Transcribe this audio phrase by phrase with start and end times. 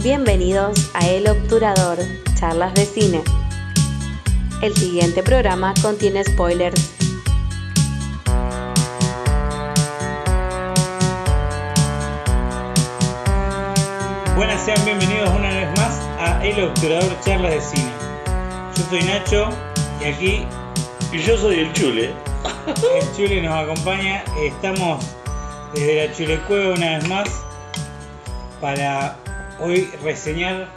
[0.00, 1.98] Bienvenidos a El Obturador,
[2.38, 3.20] charlas de cine.
[4.62, 6.94] El siguiente programa contiene spoilers.
[14.36, 17.92] Buenas, sean bienvenidos una vez más a El Obturador Charlas de Cine.
[18.76, 19.48] Yo soy Nacho
[20.00, 20.46] y aquí
[21.10, 22.14] Y yo soy el chule.
[23.00, 24.22] el Chule nos acompaña.
[24.44, 25.04] Estamos
[25.74, 27.28] desde la Chule Cueva una vez más
[28.60, 29.18] para
[29.60, 30.68] hoy reseñar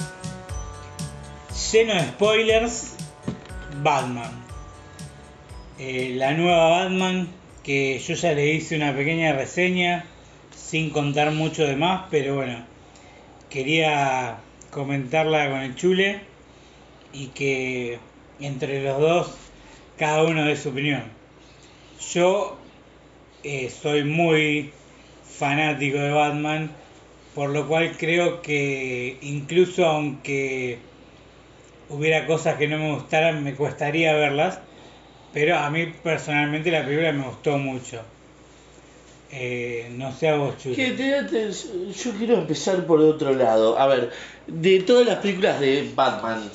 [1.71, 2.95] lleno de spoilers
[3.83, 4.31] Batman.
[5.77, 7.27] Eh, la nueva Batman
[7.63, 10.05] que yo ya le hice una pequeña reseña
[10.55, 12.65] sin contar mucho de más, pero bueno,
[13.49, 14.37] quería
[14.71, 16.21] comentarla con el Chule
[17.13, 17.99] y que
[18.39, 19.35] entre los dos
[19.97, 21.03] cada uno dé su opinión.
[22.13, 22.57] Yo
[23.43, 24.71] eh, soy muy
[25.23, 26.71] fanático de Batman,
[27.35, 30.79] por lo cual creo que incluso aunque
[31.89, 34.59] hubiera cosas que no me gustaran, me costaría verlas,
[35.33, 38.01] pero a mí personalmente la película me gustó mucho.
[39.33, 40.75] Eh, no sé a vos, Chule.
[40.75, 43.79] Que te- te- yo quiero empezar por otro lado.
[43.79, 44.11] A ver,
[44.47, 46.51] de todas las películas de Batman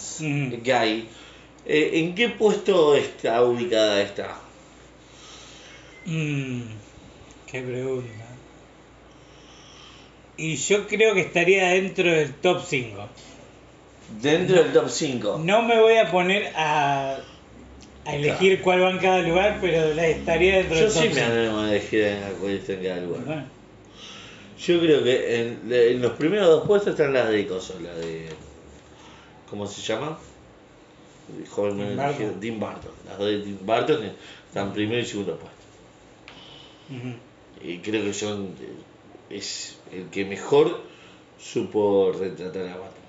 [0.62, 1.08] que hay,
[1.64, 4.38] eh, ¿en qué puesto está ubicada esta?
[6.04, 6.62] Mm,
[7.46, 8.25] qué pregunta.
[10.36, 13.08] Y yo creo que estaría dentro del top 5.
[14.20, 15.40] Dentro del top 5.
[15.42, 17.18] No me voy a poner a,
[18.04, 21.08] a elegir cuál va en cada lugar, pero la estaría dentro Yo del top sí
[21.08, 21.26] me 5.
[21.26, 23.24] animo a elegir en la cada lugar.
[23.24, 23.44] Bueno,
[24.58, 28.28] Yo creo que en, en los primeros dos puestos están las de Coso, la de.
[29.50, 30.18] ¿Cómo se llama?
[31.50, 32.92] Joven Tim dijeron, Tim Burton.
[33.08, 34.12] Las dos de Tim Burton que
[34.48, 35.56] están primero y segundo puesto.
[37.62, 38.54] Y creo que son.
[39.30, 40.82] Es el que mejor
[41.38, 43.06] supo retratar a Batman.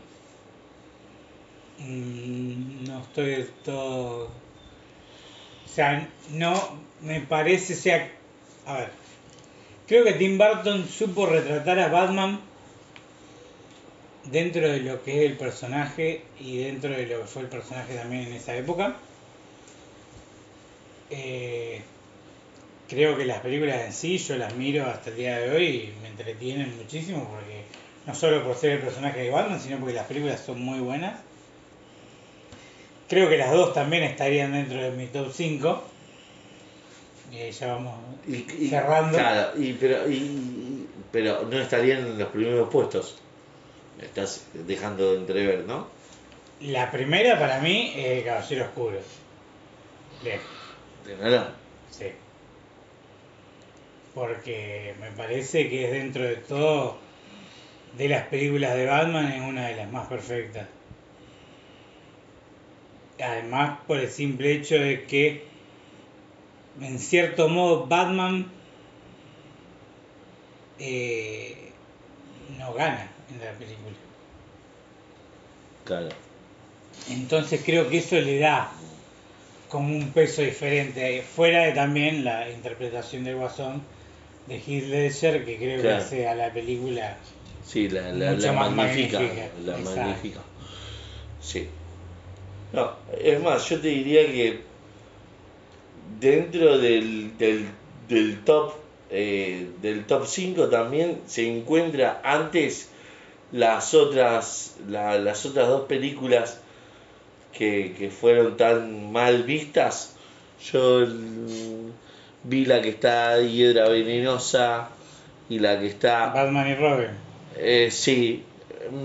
[1.80, 4.26] Mm, no estoy del todo.
[4.26, 6.54] O sea, no
[7.02, 8.12] me parece, sea,
[8.66, 8.90] a ver,
[9.88, 12.40] creo que Tim Burton supo retratar a Batman
[14.26, 17.96] dentro de lo que es el personaje y dentro de lo que fue el personaje
[17.96, 18.96] también en esa época.
[21.10, 21.82] Eh,
[22.88, 25.94] creo que las películas en sí yo las miro hasta el día de hoy y
[26.02, 27.64] me entretienen muchísimo porque
[28.06, 31.20] no solo por ser el personaje de Batman, sino porque las películas son muy buenas.
[33.10, 35.84] Creo que las dos también estarían dentro de mi top 5.
[37.32, 37.94] Y ahí ya vamos
[38.28, 39.18] Y, y- cerrando.
[39.18, 43.16] Claro, y, pero, y- pero no estarían en los primeros puestos.
[44.00, 45.88] Me estás dejando entrever, ¿no?
[46.62, 49.00] La primera para mí es Caballero Oscuro.
[50.24, 50.46] Lejos,
[51.06, 51.54] De nada.
[54.18, 56.98] Porque me parece que es dentro de todo
[57.96, 60.68] de las películas de Batman es una de las más perfectas.
[63.24, 65.46] Además por el simple hecho de que
[66.82, 68.52] en cierto modo Batman
[70.80, 71.72] eh,
[72.58, 73.96] no gana en la película.
[75.86, 76.10] Claro.
[77.12, 78.72] Entonces creo que eso le da
[79.70, 83.96] como un peso diferente, fuera de también la interpretación del Guasón
[84.48, 85.98] de Heath Ledger, que creo Claro.
[85.98, 87.18] que hace a la película
[87.66, 89.20] Sí, la, la, Mucho la más magnífica.
[89.20, 90.00] magnífica, La exacto.
[90.02, 90.40] magnífica.
[91.42, 91.68] Sí.
[92.74, 92.92] No,
[93.22, 94.62] es más, yo te diría que
[96.20, 97.66] dentro del, del,
[98.08, 98.74] del top
[99.10, 102.90] eh, del top 5 también se encuentra antes
[103.54, 106.60] las otras la- las otras dos películas
[107.54, 110.16] que, que fueron tan mal vistas.
[110.72, 111.06] Yo
[112.44, 114.90] vi la que está Hiedra Venenosa
[115.50, 117.08] y la que está Batman y Robin.
[117.58, 118.44] eh, sí,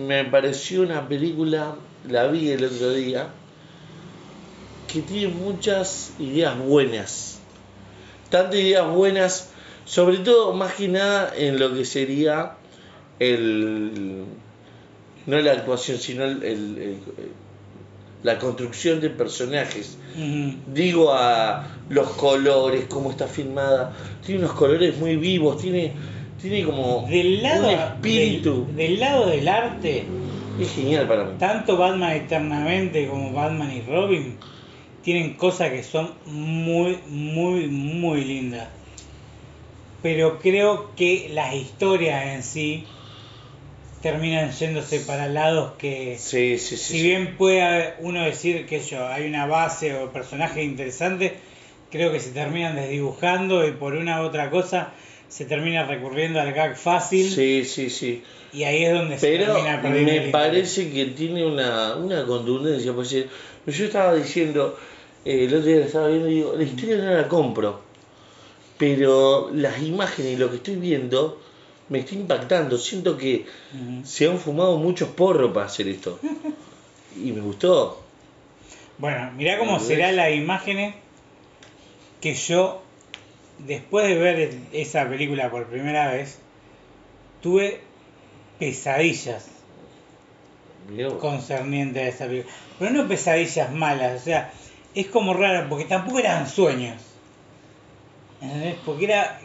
[0.07, 1.75] me pareció una película,
[2.09, 3.29] la vi el otro día,
[4.93, 7.39] que tiene muchas ideas buenas.
[8.31, 9.51] Tantas ideas buenas,
[9.85, 12.53] sobre todo más que nada en lo que sería
[13.19, 14.25] el.
[15.27, 16.99] No la actuación, sino el- el- el-
[18.23, 19.99] la construcción de personajes.
[20.73, 23.93] Digo a los colores, cómo está filmada.
[24.25, 25.93] Tiene unos colores muy vivos, tiene,
[26.41, 28.67] tiene como Del lado, un espíritu.
[28.67, 30.05] Del, del lado del arte,
[30.61, 31.33] Es genial para mí.
[31.39, 34.37] tanto Batman Eternamente como Batman y Robin
[35.03, 38.69] tienen cosas que son muy, muy, muy lindas.
[40.01, 42.85] Pero creo que las historias en sí
[44.03, 46.95] terminan yéndose para lados que, Sí, sí, sí.
[46.99, 51.35] si bien puede uno decir que yo hay una base o personaje interesante,
[51.91, 54.93] creo que se terminan desdibujando y por una u otra cosa
[55.29, 58.23] se termina recurriendo al gag fácil Sí, sí, sí.
[58.53, 62.93] y ahí es donde se Pero termina perdiendo me parece que tiene una, una contundencia.
[62.93, 63.27] Porque
[63.67, 64.77] yo estaba diciendo,
[65.25, 67.81] eh, el otro día estaba viendo, digo, la historia no la compro.
[68.79, 71.41] Pero las imágenes y lo que estoy viendo
[71.93, 72.79] me está impactando.
[72.79, 73.47] Siento que
[74.05, 76.19] se han fumado muchos porros para hacer esto.
[77.15, 78.03] Y me gustó.
[78.97, 79.87] Bueno, mirá cómo ¿Ves?
[79.87, 80.95] serán las imágenes
[82.23, 82.83] que yo,
[83.59, 86.39] después de ver esa película por primera vez,
[87.43, 87.83] tuve
[88.59, 89.47] pesadillas
[90.89, 91.19] Mirá vos.
[91.19, 92.55] concernientes a esa película.
[92.79, 94.51] Pero no pesadillas malas, o sea,
[94.95, 96.97] es como raro, porque tampoco eran sueños.
[98.43, 98.77] ¿Entendés?
[98.85, 99.41] Porque era,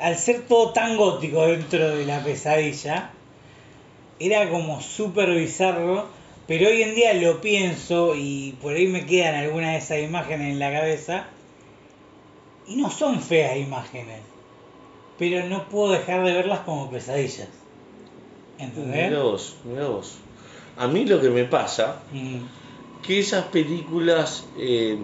[0.00, 3.10] al ser todo tan gótico dentro de la pesadilla,
[4.18, 6.08] era como súper bizarro,
[6.46, 10.52] pero hoy en día lo pienso y por ahí me quedan algunas de esas imágenes
[10.52, 11.26] en la cabeza,
[12.66, 14.22] y no son feas imágenes,
[15.18, 17.48] pero no puedo dejar de verlas como pesadillas.
[18.58, 19.10] ¿Entendés?
[19.10, 20.16] Mirá vos, mirá vos.
[20.76, 22.38] A mí lo que me pasa Mm.
[23.02, 24.98] que esas películas eh,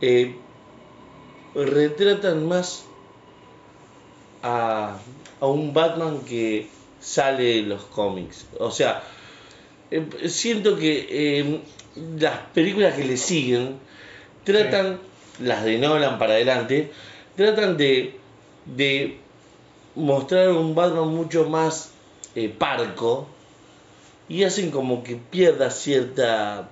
[0.00, 0.36] eh,
[1.54, 2.84] retratan más
[4.42, 4.98] a,
[5.40, 6.68] a un Batman que
[7.00, 8.46] sale de los cómics.
[8.58, 9.02] O sea,
[9.90, 11.60] eh, siento que eh,
[12.18, 13.78] las películas que le siguen
[14.44, 15.00] tratan,
[15.40, 16.90] las de Nolan para adelante,
[17.36, 18.16] tratan de,
[18.64, 19.18] de
[19.94, 21.90] mostrar un Batman mucho más
[22.34, 23.26] eh, parco
[24.28, 26.68] y hacen como que pierda cierta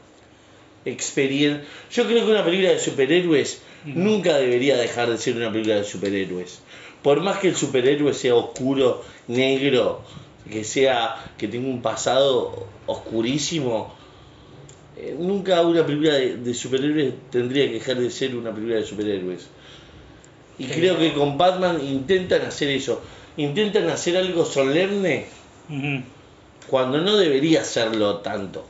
[0.84, 1.64] experiencia.
[1.90, 3.62] Yo creo que una película de superhéroes.
[3.86, 6.60] Nunca debería dejar de ser una película de superhéroes.
[7.02, 10.02] Por más que el superhéroe sea oscuro, negro,
[10.50, 13.94] que sea que tenga un pasado oscurísimo,
[14.96, 18.84] eh, nunca una película de, de superhéroes tendría que dejar de ser una película de
[18.84, 19.46] superhéroes.
[20.58, 20.70] Y Sí.
[20.72, 23.02] creo que con Batman intentan hacer eso.
[23.36, 25.26] Intentan hacer algo solemne
[26.68, 28.64] cuando no debería hacerlo tanto.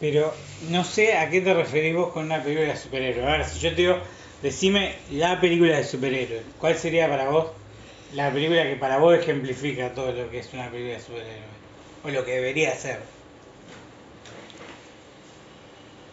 [0.00, 0.34] Pero
[0.70, 3.26] no sé a qué te referís vos con una película de superhéroes.
[3.26, 3.98] A ver, si yo te digo,
[4.42, 6.42] decime la película de superhéroes.
[6.58, 7.46] ¿Cuál sería para vos
[8.14, 11.54] la película que para vos ejemplifica todo lo que es una película de superhéroes?
[12.04, 12.98] O lo que debería ser.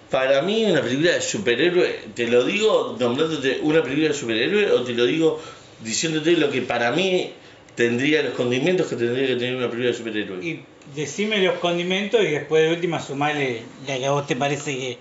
[0.09, 4.83] Para mí una película de superhéroe, te lo digo nombrándote una película de superhéroe o
[4.83, 5.41] te lo digo
[5.83, 7.31] diciéndote lo que para mí
[7.75, 10.45] tendría los condimentos que tendría que tener una película de superhéroe.
[10.45, 14.75] Y decime los condimentos y después de última sumale la que a vos te parece
[14.75, 14.97] que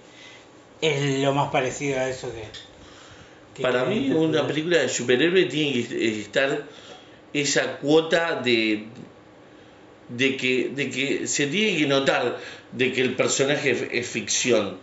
[0.80, 2.44] es lo más parecido a eso que...
[3.54, 6.64] que Para mí una película de superhéroe tiene que estar
[7.32, 8.86] esa cuota de
[10.08, 12.38] de que, de que se tiene que notar
[12.72, 14.76] de que el personaje es, es ficción.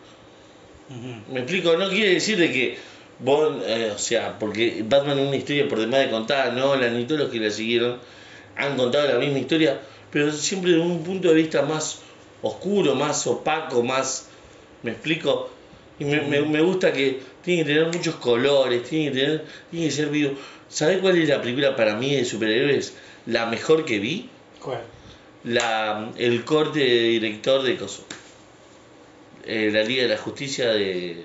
[1.30, 2.78] Me explico, no quiere decir de que
[3.20, 7.04] vos, eh, o sea, porque Batman es una historia por demás de contada, Nolan y
[7.04, 8.00] todos los que la siguieron
[8.56, 9.80] han contado la misma historia,
[10.12, 12.00] pero siempre de un punto de vista más
[12.42, 14.28] oscuro, más opaco, más,
[14.84, 15.50] me explico,
[16.00, 19.86] y me, me- me gusta que tiene que tener muchos colores, tiene que tener, tiene
[19.88, 20.34] que ser vivo.
[20.70, 22.94] ¿Sabés cuál es la película para mí de superhéroes?
[23.26, 24.30] La mejor que vi,
[24.62, 24.82] ¿Cuál?
[25.44, 28.04] la, el corte de director de Coso.
[29.46, 31.24] Eh, la Liga de la Justicia de,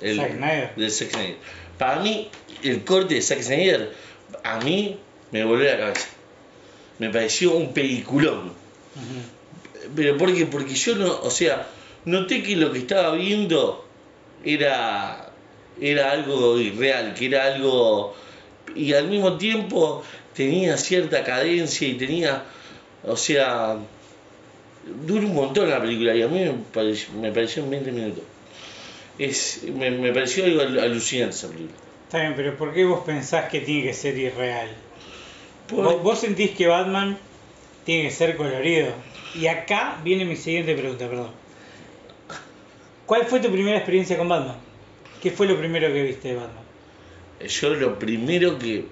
[0.00, 0.74] el, Zack Snyder.
[0.76, 1.36] de Zack Snyder.
[1.78, 2.28] Para mí,
[2.64, 3.92] el corte de Zack Snyder,
[4.42, 4.98] a mí
[5.30, 6.08] me volvió la cabeza.
[7.00, 8.52] Me pareció un peliculón.
[9.96, 10.46] ¿Pero por qué?
[10.46, 11.66] Porque yo no, o sea,
[12.04, 13.84] noté que lo que estaba viendo
[14.44, 15.30] era,
[15.80, 18.14] era algo irreal, que era algo.
[18.76, 20.04] Y al mismo tiempo
[20.34, 22.44] tenía cierta cadencia y tenía.
[23.04, 23.76] O sea.
[25.06, 28.24] Dura un montón la película y a mí me pareció, me pareció en 20 minutos.
[29.18, 31.76] Es, me, me pareció algo al- alucinante esa película.
[32.06, 34.70] Está bien, pero ¿por qué vos pensás que tiene que ser irreal?
[35.70, 37.18] Por- ¿Vos, vos sentís que Batman
[37.84, 38.88] tiene que ser colorido?
[39.34, 41.30] Y acá viene mi siguiente pregunta, perdón.
[43.06, 44.56] ¿Cuál fue tu primera experiencia con Batman?
[45.22, 46.64] ¿Qué fue lo primero que viste de Batman?
[47.46, 48.86] Yo lo primero que,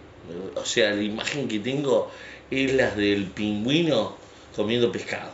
[0.57, 2.11] o sea, la imagen que tengo
[2.51, 4.17] es la del pingüino
[4.57, 5.31] comiendo pescado.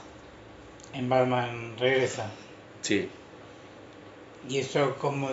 [0.92, 2.30] En Batman Regresa.
[2.82, 3.08] Sí.
[4.48, 5.30] Y eso como...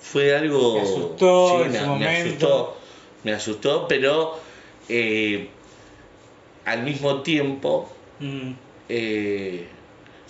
[0.00, 0.74] Fue algo...
[0.74, 2.26] ¿Te asustó sí, en me, su me momento?
[2.28, 2.76] asustó,
[3.24, 4.40] me asustó, pero
[4.88, 5.48] eh,
[6.64, 8.50] al mismo tiempo mm,
[8.88, 9.66] eh,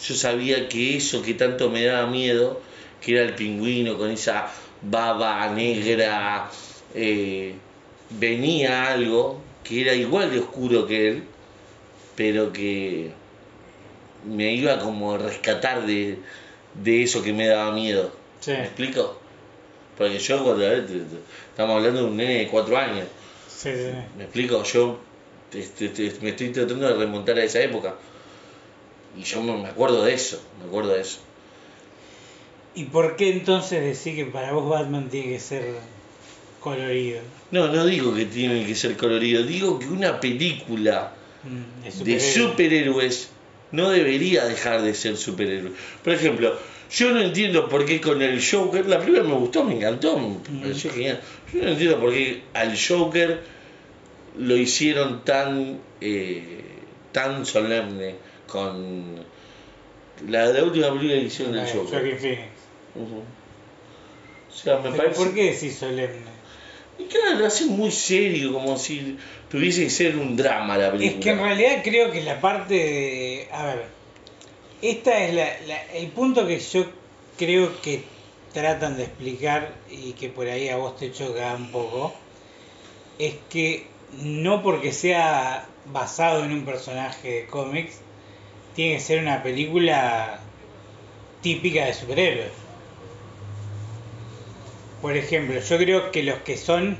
[0.02, 2.60] yo sabía que eso que tanto me daba miedo,
[3.00, 4.50] que era el pingüino con esa
[4.82, 6.50] baba negra,
[6.94, 7.54] eh,
[8.10, 11.24] venía algo que era igual de oscuro que él,
[12.16, 13.12] pero que
[14.26, 16.18] me iba como a rescatar de,
[16.74, 18.12] de eso que me daba miedo.
[18.40, 18.52] sí.
[18.52, 19.18] ¿Me explico?
[19.96, 23.06] Porque yo cuando estamos hablando de un nene de 4 años.
[23.62, 23.90] Sí, sí.
[24.16, 24.62] ¿Me explico?
[24.64, 24.98] Yo
[25.52, 27.94] este, este, me estoy tratando de remontar a esa época.
[29.16, 31.18] Y yo me acuerdo de eso, me acuerdo de eso.
[32.74, 35.62] ¿Y por qué entonces decir que para vos Batman tiene que ser
[36.60, 37.20] colorido?
[37.50, 41.12] No, no digo que tiene que ser colorido, digo que una película
[41.44, 41.90] Mm, de de
[42.20, 42.20] superhéroe.
[42.50, 43.28] superhéroes
[43.72, 45.72] no debería dejar de ser superhéroe.
[46.04, 46.56] Por ejemplo,
[46.90, 50.36] yo no entiendo por qué con el Joker, la primera me gustó, me encantó, me
[50.60, 51.20] pareció genial.
[51.52, 53.42] Yo no entiendo por qué al Joker
[54.38, 56.64] lo hicieron tan eh,
[57.12, 59.16] tan solemne con
[60.28, 62.00] la, la última película que hicieron de Joker.
[62.00, 62.48] Joaquin Phoenix.
[62.94, 63.22] Ujú.
[64.50, 65.16] O sea, me parece.
[65.16, 66.32] ¿Por qué decís solemne?
[66.98, 69.16] Y claro, lo hacen muy serio, como si
[69.50, 71.18] tuviese que ser un drama la película.
[71.18, 73.48] Es que en realidad creo que la parte de...
[73.50, 73.86] A ver,
[74.82, 76.84] esta es la, la- el punto que yo
[77.38, 78.02] creo que
[78.52, 82.14] tratan de explicar y que por ahí a vos te choca un poco,
[83.18, 83.86] es que
[84.20, 88.00] no porque sea basado en un personaje de cómics,
[88.74, 90.40] tiene que ser una película
[91.40, 92.52] típica de superhéroes.
[95.00, 96.96] Por ejemplo, yo creo que los que son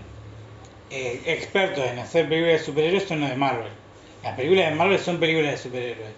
[0.91, 3.73] eh, expertos en hacer películas de superhéroes son los de Marvel.
[4.23, 6.13] Las películas de Marvel son películas de superhéroes.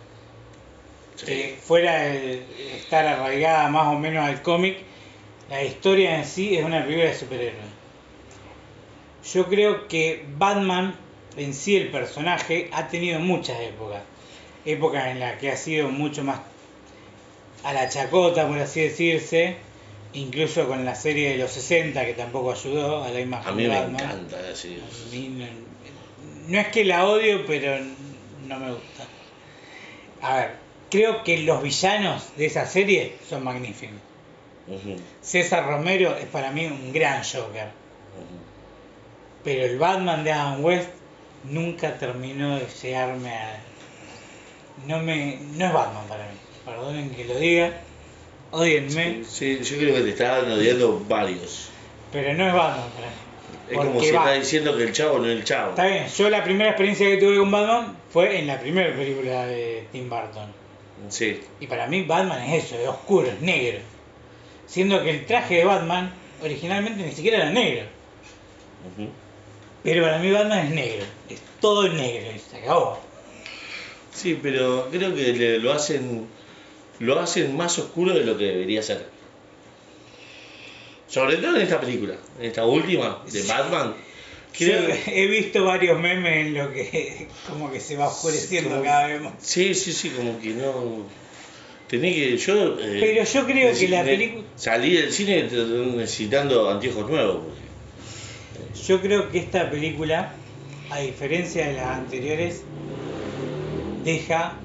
[1.17, 1.27] Sí.
[1.27, 2.43] Que fuera de
[2.77, 4.79] estar arraigada más o menos al cómic,
[5.51, 7.74] la historia en sí es una película de superhéroes.
[9.33, 10.95] Yo creo que Batman
[11.37, 14.02] en sí, el personaje, ha tenido muchas épocas.
[14.64, 16.40] Épocas en las que ha sido mucho más
[17.64, 19.57] a la chacota, por así decirse,
[20.12, 23.62] incluso con la serie de los 60 que tampoco ayudó a la imagen A mí
[23.64, 24.02] de me Batman.
[24.02, 24.37] encanta
[25.11, 25.47] mí no,
[26.49, 27.78] no es que la odio, pero
[28.47, 29.07] no me gusta.
[30.23, 30.50] A ver,
[30.90, 33.97] creo que los villanos de esa serie son magníficos.
[35.21, 37.84] César Romero es para mí un gran Joker.
[39.45, 40.89] Pero el Batman de Adam West
[41.45, 43.61] nunca terminó de llegarme a...
[44.87, 47.73] No, me, no es Batman para mí, perdonen que lo diga,
[48.51, 51.71] odienme, Sí, yo creo que te estaban odiando varios.
[52.13, 53.13] pero no es Batman para mí.
[53.71, 55.71] Es como si va- está diciendo que el chavo no es el chavo.
[55.71, 59.47] Está bien, yo la primera experiencia que tuve con Batman fue en la primera película
[59.47, 60.53] de Tim Burton.
[61.09, 63.79] Sí, Y para mí Batman es eso, es oscuro, es negro.
[64.67, 67.87] Siendo que el traje de Batman originalmente ni siquiera era negro.
[68.99, 69.09] ujú.
[69.85, 71.05] Pero para mí Batman es negro.
[71.29, 72.99] Es todo negro se acabó.
[74.12, 76.26] sí, pero creo que le- lo hacen
[77.00, 79.07] lo hacen más oscuro de lo que debería ser.
[81.09, 83.95] Sobre todo en esta película, en esta última de Batman.
[84.59, 84.69] Yo
[85.07, 89.21] he visto varios memes en lo que como que se va oscureciendo Como- cada vez
[89.21, 89.33] más.
[89.38, 91.07] Sí, sí, sí, como que no.
[91.88, 92.37] Tenía que.
[92.38, 92.79] Yo.
[92.81, 95.43] eh, Pero yo creo que la película- Salí del cine
[95.97, 97.45] necesitando anteojos nuevos.
[97.45, 97.63] porque-
[98.83, 100.35] Yo creo que esta película,
[100.90, 102.62] a diferencia de las anteriores,
[104.04, 104.59] deja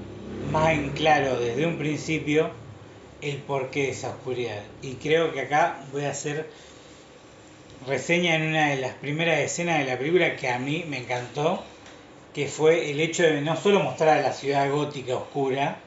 [0.50, 2.50] más en claro desde un principio
[3.22, 4.62] el porqué de esa oscuridad.
[4.82, 6.50] Y creo que acá voy a hacer
[7.86, 11.62] reseña en una de las primeras escenas de la película que a mí me encantó,
[12.34, 15.78] que fue el hecho de no solo mostrar a la ciudad gótica oscura,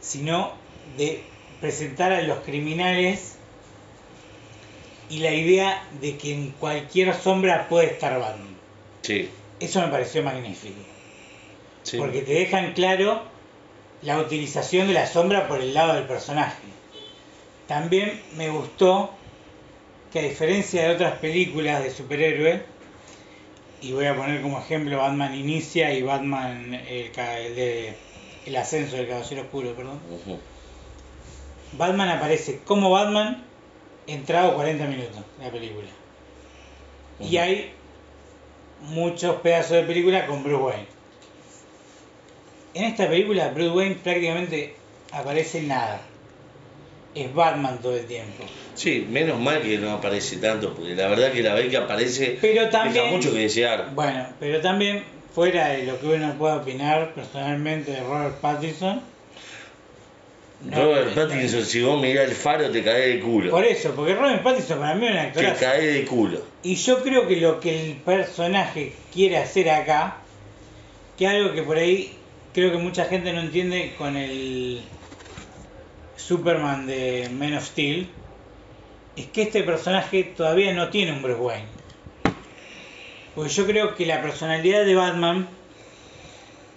[0.00, 0.52] sino
[0.98, 1.22] de
[1.60, 3.31] presentar a los criminales
[5.12, 8.56] y la idea de que en cualquier sombra puede estar Batman.
[9.02, 9.28] Sí,
[9.60, 10.80] Eso me pareció magnífico,
[11.82, 11.98] sí.
[11.98, 13.20] porque te dejan claro
[14.00, 16.62] la utilización de la sombra por el lado del personaje.
[17.68, 19.10] También me gustó
[20.10, 22.62] que a diferencia de otras películas de superhéroes,
[23.82, 27.94] y voy a poner como ejemplo Batman Inicia y Batman el, de
[28.46, 30.00] El ascenso del Caballero Oscuro, perdón.
[31.72, 33.51] Batman aparece como Batman
[34.06, 35.86] entrado 40 minutos la película.
[37.20, 37.70] Y hay
[38.80, 40.86] muchos pedazos de película con Bruce Wayne.
[42.74, 44.74] En esta película Bruce Wayne prácticamente
[45.12, 46.00] aparece nada.
[47.14, 48.42] Es Batman todo el tiempo.
[48.74, 52.38] Sí, menos mal que no aparece tanto, porque la verdad que la vez que aparece
[52.40, 53.90] Pero también- deja mucho que desear.
[53.94, 55.04] Bueno, pero también
[55.34, 59.02] fuera de lo que uno pueda opinar personalmente de Robert Pattinson.
[60.70, 63.50] Robert Pattinson, si vos mirás el faro, te cae de culo.
[63.50, 65.60] Por eso, porque Robert Pattinson para mí es un Te actorazo.
[65.60, 66.40] cae de culo.
[66.62, 70.18] Y yo creo que lo que el personaje quiere hacer acá,
[71.18, 72.12] que algo que por ahí
[72.54, 74.82] creo que mucha gente no entiende con el
[76.16, 78.08] Superman de Man of Steel,
[79.16, 81.66] es que este personaje todavía no tiene un Bruce Wayne.
[83.34, 85.48] Porque yo creo que la personalidad de Batman,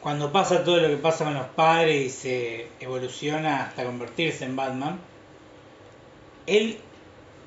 [0.06, 4.56] cuando pasa todo lo que pasa con los padres y se evoluciona hasta convertirse en
[4.56, 5.00] Batman,
[6.46, 6.78] él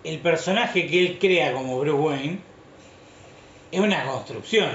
[0.02, 2.40] el personaje que él crea como Bruce Wayne
[3.70, 4.72] es una construcción.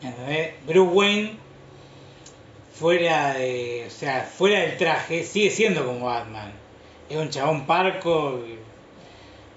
[0.00, 0.54] ¿Entendés?
[0.66, 1.32] Bruce Wayne
[2.76, 6.50] fuera de, o sea, fuera del traje sigue siendo como Batman.
[7.10, 8.40] Es un chabón parco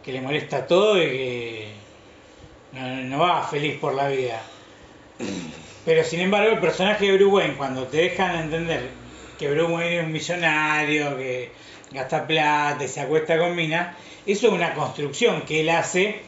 [0.04, 1.68] que le molesta todo y que
[2.74, 4.42] no, no va feliz por la vida.
[5.86, 8.90] Pero sin embargo el personaje de Bruce Wayne, cuando te dejan entender
[9.38, 11.52] que Bruce Wayne es un millonario, que
[11.92, 16.22] gasta plata y se acuesta con minas, eso es una construcción que él hace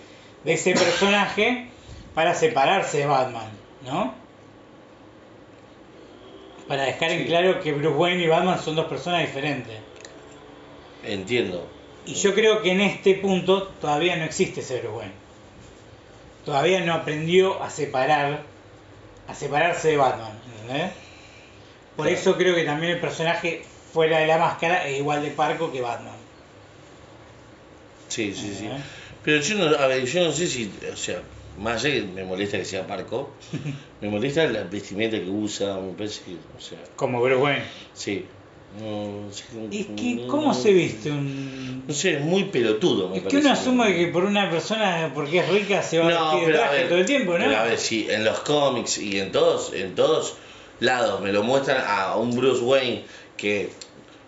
[0.44, 1.68] de ese personaje
[2.14, 3.50] para separarse de Batman,
[3.84, 4.14] ¿no?
[6.68, 9.78] Para dejar en claro que Bruce Wayne y Batman son dos personas diferentes.
[11.04, 11.68] Entiendo.
[12.06, 15.14] Y yo creo que en este punto todavía no existe ese Bruce Wayne.
[16.46, 18.44] Todavía no aprendió a separar,
[19.28, 20.32] a separarse de Batman,
[20.62, 20.92] ¿entendés?
[21.96, 25.72] Por eso creo que también el personaje fuera de la máscara es igual de parco
[25.72, 26.16] que Batman.
[28.08, 28.66] Sí, sí, sí.
[28.66, 28.86] ¿entendés?
[29.24, 31.22] Pero yo no, a ver, yo no sé si, o sea,
[31.58, 33.30] más allá que me molesta que sea parco,
[34.02, 37.66] me molesta la vestimenta que usa, me parece que, o sea, Como Bruce Wayne.
[37.94, 38.26] sí.
[38.80, 39.30] No,
[39.72, 41.86] Es que, no- ¿cómo se viste un...?
[41.88, 45.40] No sé, es muy pelotudo, me Es que uno asume que por una persona, porque
[45.40, 47.46] es rica, se va a vestir de traje ver, todo el tiempo, ¿no?
[47.46, 50.36] pero a ver, si en los cómics y en todos, en todos
[50.82, 53.04] lados me lo muestran a un Bruce Wayne
[53.38, 53.70] que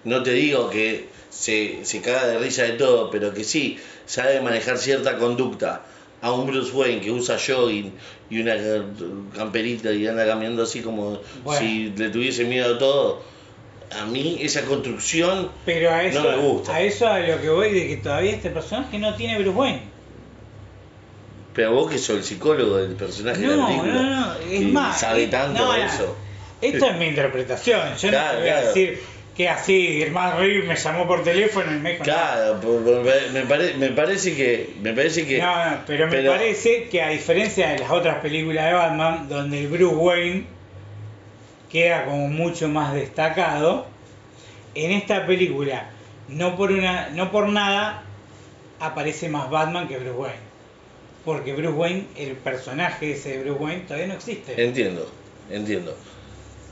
[0.06, 4.40] no te digo que se, se caga de risa de todo, pero que sí sabe
[4.42, 5.84] manejar cierta conducta.
[6.22, 7.94] A un Bruce Wayne que usa jogging
[8.30, 8.56] y una
[9.36, 11.60] camperita y anda caminando así como Bueno.
[11.60, 13.24] si le tuviese miedo a todo.
[13.92, 16.76] A mí esa construcción Pero a eso, No me gusta.
[16.76, 19.82] a eso a lo que voy de que todavía este personaje no tiene Bruce Wayne.
[21.54, 23.94] Pero vos que sos el psicólogo del personaje de la No, película.
[23.94, 25.00] no, no, es más.
[25.00, 25.86] Sabe es- tanto no, de no.
[25.86, 26.16] eso.
[26.62, 27.96] Esto es mi interpretación.
[27.98, 28.68] Yo Claro, no te voy a claro.
[28.68, 29.00] decir
[29.36, 32.04] que así, Irmán Reeves me llamó por teléfono y me dijo.
[32.04, 32.60] Claro,
[33.34, 34.74] me, pare- me parece que.
[34.82, 35.40] Me parece que.
[35.40, 39.28] No, no, pero me pero- parece que a diferencia de las otras películas de Batman,
[39.30, 40.44] donde el Bruce Wayne
[41.70, 43.88] queda como mucho más destacado,
[44.76, 45.90] en esta película,
[46.28, 48.04] no por una, no por nada,
[48.80, 50.50] aparece más Batman que Bruce Wayne.
[51.26, 54.64] Porque Bruce Wayne, el personaje ese de Bruce Wayne, todavía no existe.
[54.64, 55.12] Entiendo,
[55.50, 55.96] entiendo.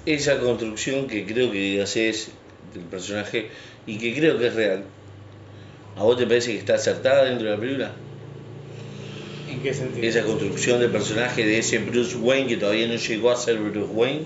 [0.06, 2.32] Esa construcción que creo que haces
[2.74, 3.50] del personaje
[3.86, 4.84] y que creo que es real.
[5.98, 7.92] ¿A vos te parece que está acertada dentro de la película?
[9.50, 10.08] ¿En qué sentido?
[10.08, 13.92] Esa construcción del personaje de ese Bruce Wayne que todavía no llegó a ser Bruce
[13.92, 14.26] Wayne.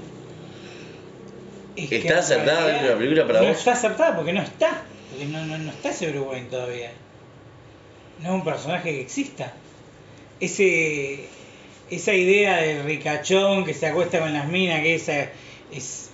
[1.85, 3.57] Es ¿Está acertada realidad la película para no vos?
[3.57, 4.81] está acertada porque no está.
[5.09, 6.91] Porque no, no, no está ese Bruce Wayne todavía.
[8.19, 9.53] No es un personaje que exista.
[10.39, 11.25] Ese,
[11.89, 15.21] esa idea del ricachón que se acuesta con las minas, que esa
[15.71, 16.09] es,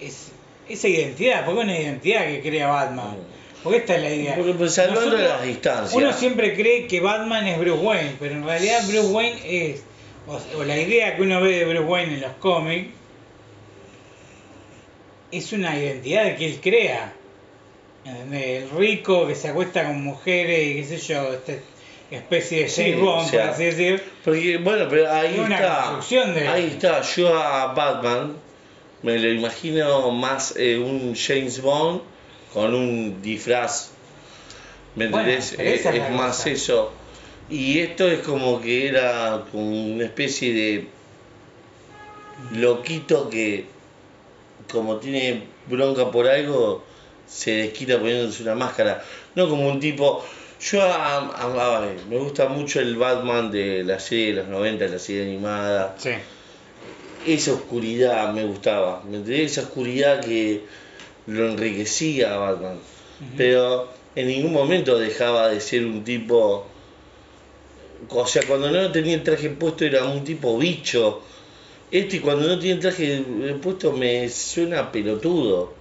[0.00, 0.32] es
[0.68, 3.16] esa identidad, porque es una identidad que crea Batman.
[3.62, 4.34] Porque esta es la idea.
[4.36, 5.94] Porque, pues, salvando Nosotros- las distancias.
[5.94, 9.82] Uno siempre cree que Batman es Bruce Wayne, pero en realidad Bruce Wayne es,
[10.26, 12.88] o, o la idea que uno ve de Bruce Wayne en los cómics,
[15.32, 17.12] es una identidad que él crea.
[18.04, 21.52] El rico que se acuesta con mujeres y qué sé yo, esta
[22.10, 24.02] especie de Sí, James Bond, o sea, por así decir.
[24.24, 25.76] Porque, bueno, pero ahí una está.
[25.82, 27.02] construcción de- Ahí está.
[27.02, 28.36] Yo a Batman
[29.02, 32.00] me lo imagino más eh, un James Bond
[32.54, 33.90] con un disfraz.
[34.96, 35.52] ¿Me Bueno, entendés?
[35.58, 36.50] Eh, es más cosa.
[36.50, 36.92] eso.
[37.50, 40.86] Y esto es como que era como una especie de
[42.52, 43.66] loquito que,
[44.70, 46.84] como tiene bronca por algo,
[47.26, 49.04] se desquita poniéndose una máscara.
[49.34, 50.24] No como un tipo.
[50.60, 50.82] Yo
[52.10, 55.94] me gusta mucho el Batman de la serie de los 90, la serie animada.
[55.98, 56.10] Sí.
[57.26, 59.02] Esa oscuridad me gustaba.
[59.08, 59.52] ¿Me entendés?
[59.52, 60.64] Esa oscuridad que
[61.26, 62.78] lo enriquecía a Batman.
[63.36, 66.66] Pero en ningún momento dejaba de ser un tipo.
[68.08, 71.22] O sea, cuando no tenía el traje puesto era un tipo bicho.
[71.90, 73.22] Este cuando no tiene traje
[73.62, 75.74] puesto me suena pelotudo.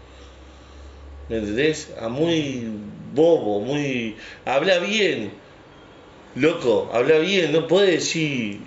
[1.30, 1.90] ¿Me entendés?
[2.02, 2.64] A muy
[3.14, 4.16] bobo, muy.
[4.46, 5.32] Habla bien.
[6.36, 8.60] Loco, habla bien, no puede decir.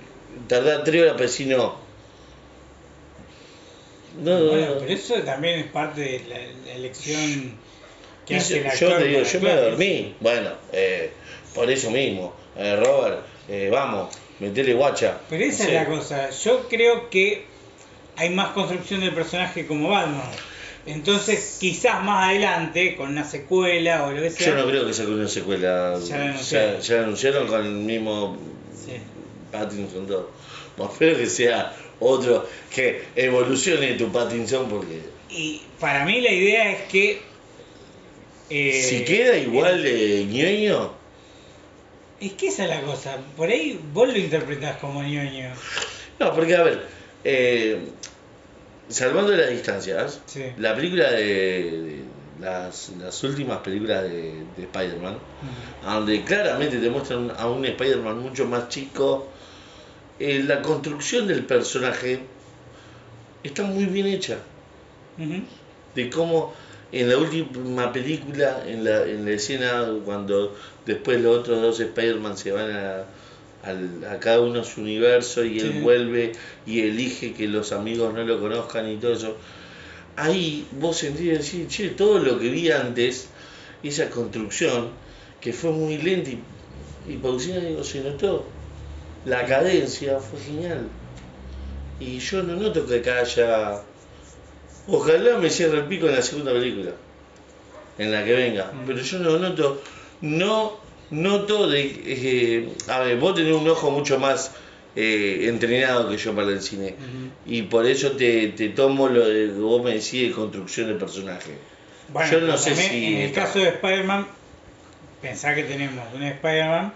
[0.48, 1.74] Tardar tres horas para decir no.
[4.22, 4.78] No, Bueno, no.
[4.80, 7.54] pero eso también es parte de la, la elección
[8.26, 8.90] que hace el yo, actor.
[8.90, 10.14] yo te digo, yo me dormí.
[10.20, 11.10] Bueno, eh,
[11.54, 12.34] por eso mismo.
[12.56, 15.20] Eh, Robert, eh, vamos, metele guacha.
[15.30, 16.30] Pero esa No es la cosa.
[16.30, 17.44] Yo creo que
[18.16, 20.20] hay más construcción del personaje como Batman.
[20.84, 24.48] Entonces, quizás más adelante, con una secuela o lo que sea.
[24.48, 25.98] Yo no creo que saquen una secuela.
[26.04, 26.80] Ya la anunciaron.
[26.80, 28.36] ya la anunciaron con el mismo
[28.74, 28.92] Sí.
[29.52, 30.30] Pattinson todo.
[30.76, 36.72] Bueno, espero que sea otro, que evolucione tu Pattinson porque Y para mí la idea
[36.72, 37.22] es que.
[38.50, 40.92] eh, si queda igual de ñoño,
[42.22, 43.16] Es que esa es la cosa.
[43.36, 45.52] Por ahí vos lo interpretás como ñoño.
[46.20, 46.86] No, porque a ver,
[47.24, 47.78] eh,
[48.88, 50.44] salvando las distancias, Sí.
[50.58, 52.02] la película de, de
[52.40, 55.18] las, las últimas películas de, de Spider-Man,
[55.84, 59.28] donde claramente te muestran a un Spider-Man mucho más chico,
[60.20, 62.20] eh, la construcción del personaje
[63.42, 64.38] está muy bien hecha.
[65.94, 66.54] De cómo
[66.92, 70.54] en la última película, en la, en la escena cuando
[70.86, 73.04] después los otros dos Spider-Man se van a,
[73.64, 75.80] al- a cada uno a su universo y él Sí.
[75.80, 76.32] vuelve
[76.66, 79.36] y elige que los amigos no lo conozcan y todo eso,
[80.16, 83.28] ahí vos sentís decir, che, todo lo que vi antes,
[83.82, 84.90] esa construcción,
[85.40, 86.38] que fue muy lenta y,
[87.08, 88.44] y pausina, digo, se notó,
[89.24, 90.88] la cadencia fue genial.
[92.00, 93.80] Y yo no noto que acá haya
[94.88, 96.92] Ojalá me cierre el pico en la segunda película,
[97.98, 98.72] en la que venga.
[98.72, 98.86] Mm.
[98.86, 99.82] Pero yo no noto,
[100.20, 102.02] no noto de.
[102.04, 104.52] eh, a ver, vos tenés un ojo mucho más
[104.96, 106.94] eh, entrenado que yo para el cine.
[107.46, 110.94] Y por eso te, te tomo lo de que vos me decís de construcción de
[110.94, 111.52] personaje.
[112.08, 114.26] Bueno, Yo no sé si En el caso de Spider-Man,
[115.22, 116.92] pensá que tenemos un Spider-Man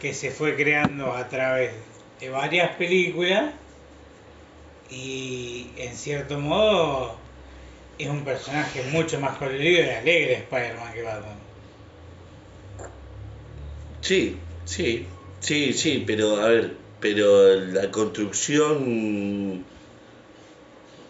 [0.00, 1.72] que se fue creando a través
[2.20, 3.52] de varias películas
[4.90, 7.16] y en cierto modo
[7.98, 11.38] es un personaje mucho más colorido y alegre Spider-Man que Batman.
[14.02, 15.08] Sí, sí,
[15.40, 19.64] sí, sí, pero a ver, pero la construcción.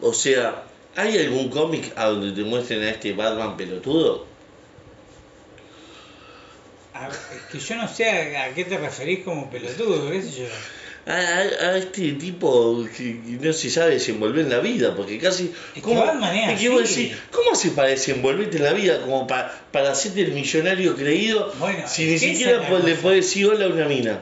[0.00, 0.66] O sea,
[0.96, 4.26] ¿hay algún cómic a donde te muestren a este Batman pelotudo?
[6.92, 8.04] A- es que yo no sé
[8.36, 10.48] a, a qué te referís como pelotudo, qué sé yo.
[11.06, 15.50] A, a- a este tipo que, no se sabe desenvolver en la vida, porque casi...
[15.74, 15.82] Es
[16.54, 17.02] es que así.
[17.04, 19.00] decís, ¿cómo hace para desenvolverte en la vida?
[19.00, 22.94] Como para, para hacerte el millonario creído, Bueno, si ni siquiera es la po- le
[22.96, 24.20] podés decir hola a una mina.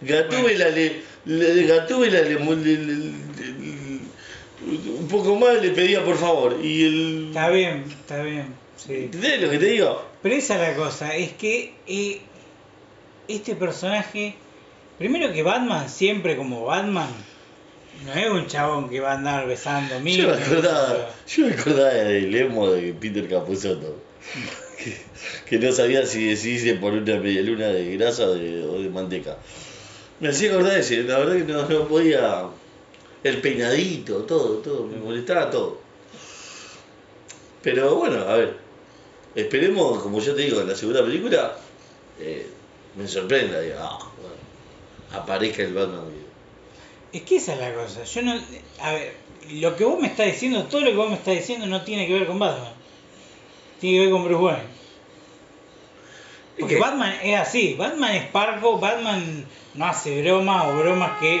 [0.00, 3.98] Gatúbela le, le, Gatúbela le, mu- le- le- le-
[5.00, 6.58] un poco más le pedía por favor.
[6.62, 7.26] Y el...
[7.28, 8.54] Está bien, está bien.
[8.76, 8.94] Sí.
[8.94, 10.04] ¿Entendés lo que te digo?
[10.22, 12.20] Pero esa es la cosa, es que eh,
[13.26, 14.34] este personaje,
[14.98, 17.08] primero que Batman siempre como Batman,
[18.04, 21.52] no es un chabón que va a andar besando Yo minas, me acordaba, yo me
[21.52, 23.96] acordaba del emo de Peter Capusotto.
[24.78, 24.96] Que,
[25.46, 29.36] que no sabía si decirse por una medialuna de grasa o de, o de manteca.
[30.20, 32.44] Me hacía acordar de ese, la verdad que no, no podía.
[33.24, 35.80] El peinadito, todo, todo, me molestaba todo.
[37.62, 38.54] Pero bueno, a ver.
[39.34, 41.56] Esperemos, como ya te digo, en la segunda película
[42.20, 42.46] eh,
[42.96, 44.34] me sorprenda, diga, ah, bueno,
[45.12, 46.04] aparezca el Batman.
[47.12, 48.34] Es que esa es la cosa, yo no,
[48.82, 49.14] a ver,
[49.52, 52.06] lo que vos me estás diciendo, todo lo que vos me estás diciendo no tiene
[52.06, 52.72] que ver con Batman,
[53.80, 54.78] tiene que ver con Bruce Wayne.
[56.58, 61.40] Porque que- Batman es así, Batman es parco, Batman no hace bromas o bromas que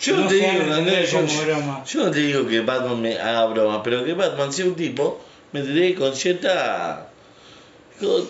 [0.00, 1.84] Yo no no te digo, Andrés, yo, broma.
[1.84, 5.20] yo no te digo que Batman me haga broma, pero que Batman sea un tipo,
[5.52, 7.08] me entendés, con cierta.
[8.00, 8.28] con-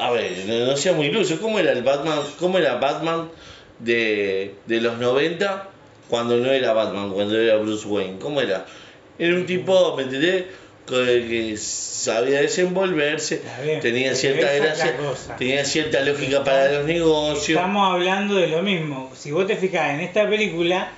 [0.00, 1.38] a ver, no, no sea muy iluso.
[1.40, 2.20] ¿Cómo era el Batman?
[2.38, 3.30] ¿Cómo era Batman
[3.82, 5.68] de, de los 90
[6.08, 8.18] cuando no era Batman, cuando era Bruce Wayne?
[8.18, 8.66] ¿Cómo era?
[9.18, 10.44] Era un tipo, ¿me entendés?
[10.86, 13.40] Que, sabía desenvolverse,
[13.80, 14.94] tenía cierta gracia,
[15.38, 17.56] tenía cierta lógica para los negocios.
[17.56, 19.10] Estamos hablando de lo mismo.
[19.14, 20.90] Si vos te fijas en esta película,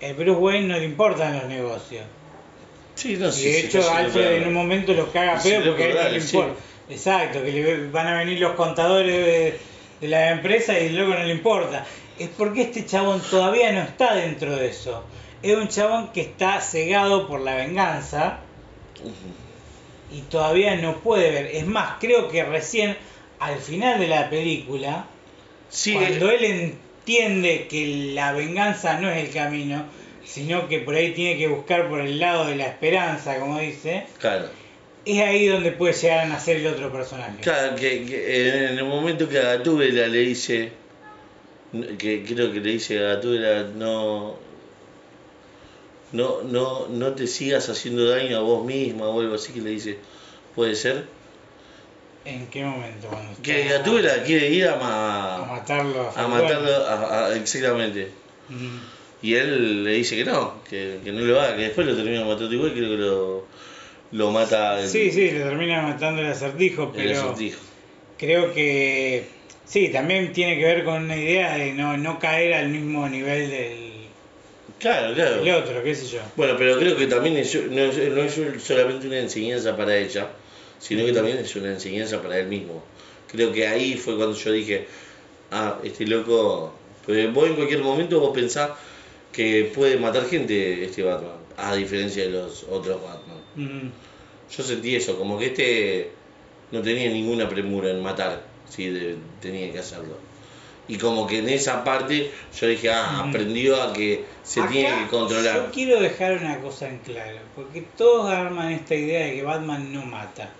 [0.00, 2.04] el Bruce Wayne no le importan los negocios.
[2.94, 5.94] Sí, no Y de hecho, Alfred en un momento los caga loco, porque a él
[5.94, 6.54] no le importa.
[6.90, 9.58] Exacto, que le van a venir los contadores de,
[10.00, 11.84] de la empresa y luego no le importa.
[12.18, 15.04] Es porque este chabón todavía no está dentro de eso.
[15.42, 18.38] Es un chabón que está cegado por la venganza
[20.12, 21.46] y todavía no puede ver.
[21.46, 22.96] Es más, creo que recién
[23.40, 25.06] al final de la película,
[25.68, 29.84] Sí, cuando él entiende que la venganza no es el camino,
[30.24, 34.06] sino que por ahí tiene que buscar por el lado de la esperanza, como dice,
[34.18, 34.46] claro.
[35.04, 37.40] es ahí donde puede llegar a nacer el otro personaje.
[37.40, 40.70] Claro, que, que en el momento que a Gatúbela le dice,
[41.98, 44.36] que creo que le dice a Gatúbela, no,
[46.12, 49.70] no, no, no te sigas haciendo daño a vos misma o algo así que le
[49.70, 49.98] dice,
[50.54, 51.06] puede ser,
[52.24, 53.08] ¿En qué momento?
[53.08, 56.10] Cuando que Gatúbela quiere ir a, a ma- matarlo.
[56.14, 58.08] a matarlo, a- a- exactamente,
[59.20, 62.24] y él le dice que no, que, que no lo haga, que después lo termina
[62.24, 63.44] matando igual, creo que lo,
[64.12, 67.60] lo mata el, Sí, sí, le termina matando el acertijo, el pero acertijo.
[68.18, 69.28] creo que
[69.66, 73.50] sí, también tiene que ver con una idea de no, no caer al mismo nivel
[73.50, 73.94] del,
[74.78, 75.42] Claro, claro.
[75.42, 76.20] del otro, qué sé yo.
[76.36, 80.28] Bueno, pero creo que también es, no, es, no es solamente una enseñanza para ella,
[80.78, 82.82] sino que también es una enseñanza para él mismo.
[83.28, 84.86] Creo que ahí fue cuando yo dije,
[85.50, 86.74] ah, este loco,
[87.06, 88.72] pues vos en cualquier momento vos pensás
[89.32, 93.90] que puede matar gente este Batman, a diferencia de los otros Batman.
[94.54, 96.10] Yo sentí eso, como que este
[96.70, 100.18] no tenía ninguna premura en matar, si de- tenía que hacerlo.
[100.86, 103.28] Y como que en esa parte yo dije, ah, Ujú.
[103.28, 105.54] aprendió a que se Acá tiene que controlar.
[105.56, 109.92] Yo quiero dejar una cosa en claro, porque todos arman esta idea de que Batman
[109.92, 110.50] no mata.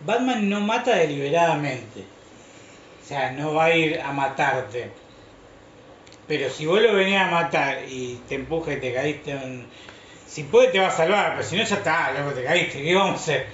[0.00, 2.00] Batman no mata deliberadamente.
[3.02, 4.90] O sea, no va a ir a matarte.
[6.26, 9.66] Pero si vos lo venís a matar y te empuja y te caíste en...
[10.26, 12.94] Si puede te va a salvar, pero si no ya está, luego te caíste, ¿qué
[12.96, 13.46] vamos a hacer?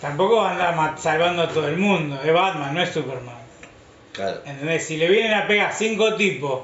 [0.00, 3.36] Tampoco va a andar ma- salvando a todo el mundo, es Batman, no es Superman.
[4.12, 4.84] Claro, ¿Entendés?
[4.86, 6.62] Si le vienen a pegar cinco tipos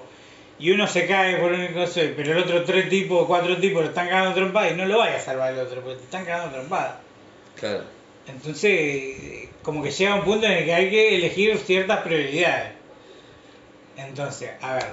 [0.59, 3.89] y uno se cae por un cosa, pero el otro tres tipos, cuatro tipos lo
[3.89, 6.53] están cagando trompadas y no lo vaya a salvar el otro, porque te están cagando
[6.55, 6.95] trompadas.
[7.59, 7.83] claro.
[8.29, 12.71] Entonces, como que llega un punto en el que hay que elegir ciertas prioridades.
[13.97, 14.85] Entonces, a ver,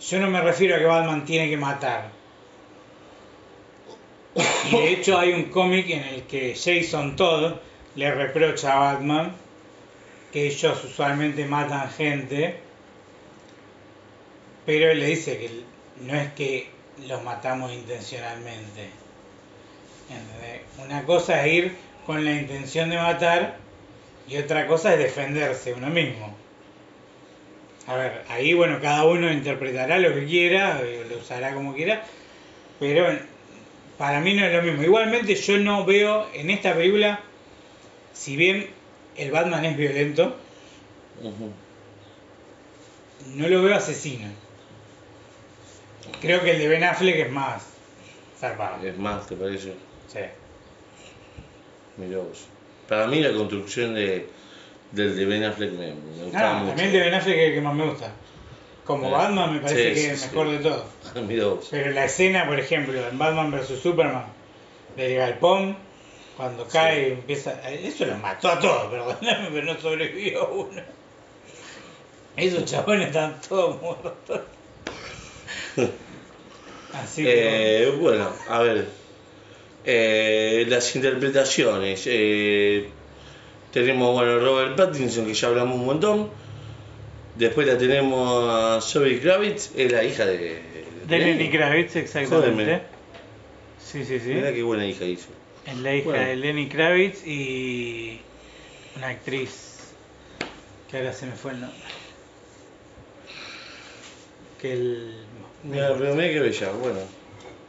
[0.00, 2.10] yo no me refiero a que Batman tiene que matar.
[4.34, 7.54] Y de hecho hay un cómic en el que Jason Todd
[7.94, 9.34] le reprocha a Batman
[10.32, 12.56] que ellos usualmente matan gente,
[14.66, 15.50] pero él le dice que
[16.00, 16.70] no es que
[17.06, 18.88] los matamos intencionalmente.
[20.84, 23.58] Una cosa es ir con la intención de matar
[24.28, 26.34] y otra cosa es defenderse uno mismo.
[27.86, 32.02] A ver, ahí bueno, cada uno interpretará lo que quiera, eh, lo usará como quiera,
[32.80, 33.06] pero
[33.98, 34.82] para mí no es lo mismo.
[34.82, 37.20] Igualmente yo no veo en esta película,
[38.12, 38.68] si bien
[39.16, 40.36] el Batman es violento,
[43.34, 44.28] no lo veo asesino.
[46.20, 47.64] Creo que el de Ben Affleck es más
[48.38, 48.84] zarpado.
[48.86, 49.74] Es más, ¿te parece?
[50.08, 50.18] Sí.
[51.96, 52.46] Mirá vos.
[52.88, 54.26] Para mí la construcción de,
[54.92, 56.68] del de Ben Affleck me, me gustaba Ah, mucho.
[56.68, 58.12] también el de Ben Affleck es el que más me gusta.
[58.84, 60.26] Como Eh, Batman me parece sí, que es sí.
[60.28, 60.84] mejor de todo.
[61.26, 61.68] Mirá vos.
[61.70, 64.26] Pero la escena, por ejemplo, en Batman vs Superman,
[64.96, 65.76] del galpón,
[66.36, 67.70] cuando cae y empieza.
[67.70, 70.82] Eso lo mató a todos, perdóname, pero no sobrevivió uno.
[72.36, 74.40] Esos chabones están todos muertos.
[76.92, 77.84] Así que.
[77.84, 78.86] Eh, bueno, a ver.
[79.86, 82.02] Eh, las interpretaciones.
[82.06, 82.88] eh,
[83.72, 86.30] tenemos, bueno, Robert Pattinson, que ya hablamos un montón.
[87.36, 90.62] Después la tenemos a Zoe Kravitz, es la hija de.
[91.06, 92.64] De Lenny Kravitz, exactamente.
[92.64, 92.80] Jódeme.
[93.78, 94.30] Sí, sí, sí.
[94.30, 95.28] Mira qué buena hija hizo.
[95.66, 96.26] Es la hija Bueno.
[96.28, 98.20] de Lenny Kravitz y
[98.96, 99.94] una actriz
[100.90, 101.78] que ahora se me fue el nombre.
[104.60, 105.24] Que el...
[105.64, 107.00] Mira, pero mira qué bella, bueno.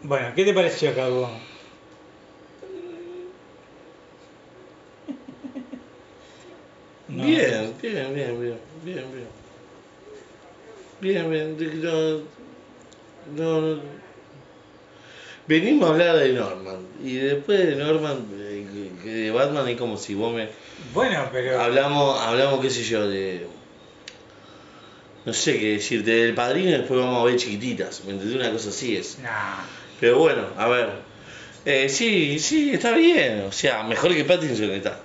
[0.04, 1.39] Bueno, ¿qué te pareció, Cabo?
[7.08, 7.25] No.
[7.25, 9.45] Bien, bien, bien, bien, bien, bien.
[11.02, 12.22] Bien, bien, no,
[13.36, 13.80] no.
[15.48, 20.34] Venimos a hablar de Norman y después de Norman, de Batman es como si vos
[20.34, 20.50] me...
[20.94, 21.62] Bueno, pero...
[21.62, 23.46] Hablamos, hablamos qué sé yo, de...
[25.26, 28.36] No sé qué decirte, del padrino y después vamos a ver chiquititas, ¿me entendés?
[28.36, 29.20] Una cosa así es.
[29.20, 29.64] Nah.
[30.00, 30.90] Pero bueno, a ver.
[31.66, 35.00] Eh, sí, sí, está bien, o sea, mejor que Pattinson está.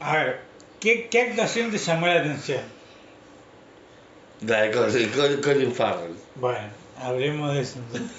[0.00, 0.40] A ver,
[0.84, 2.60] ¿qué, ¿qué actuación te llamó la atención?
[4.46, 6.14] La de Colin, Colin- Farrell.
[6.36, 6.68] Bueno,
[7.00, 7.78] hablemos de eso.
[7.78, 8.10] entonces.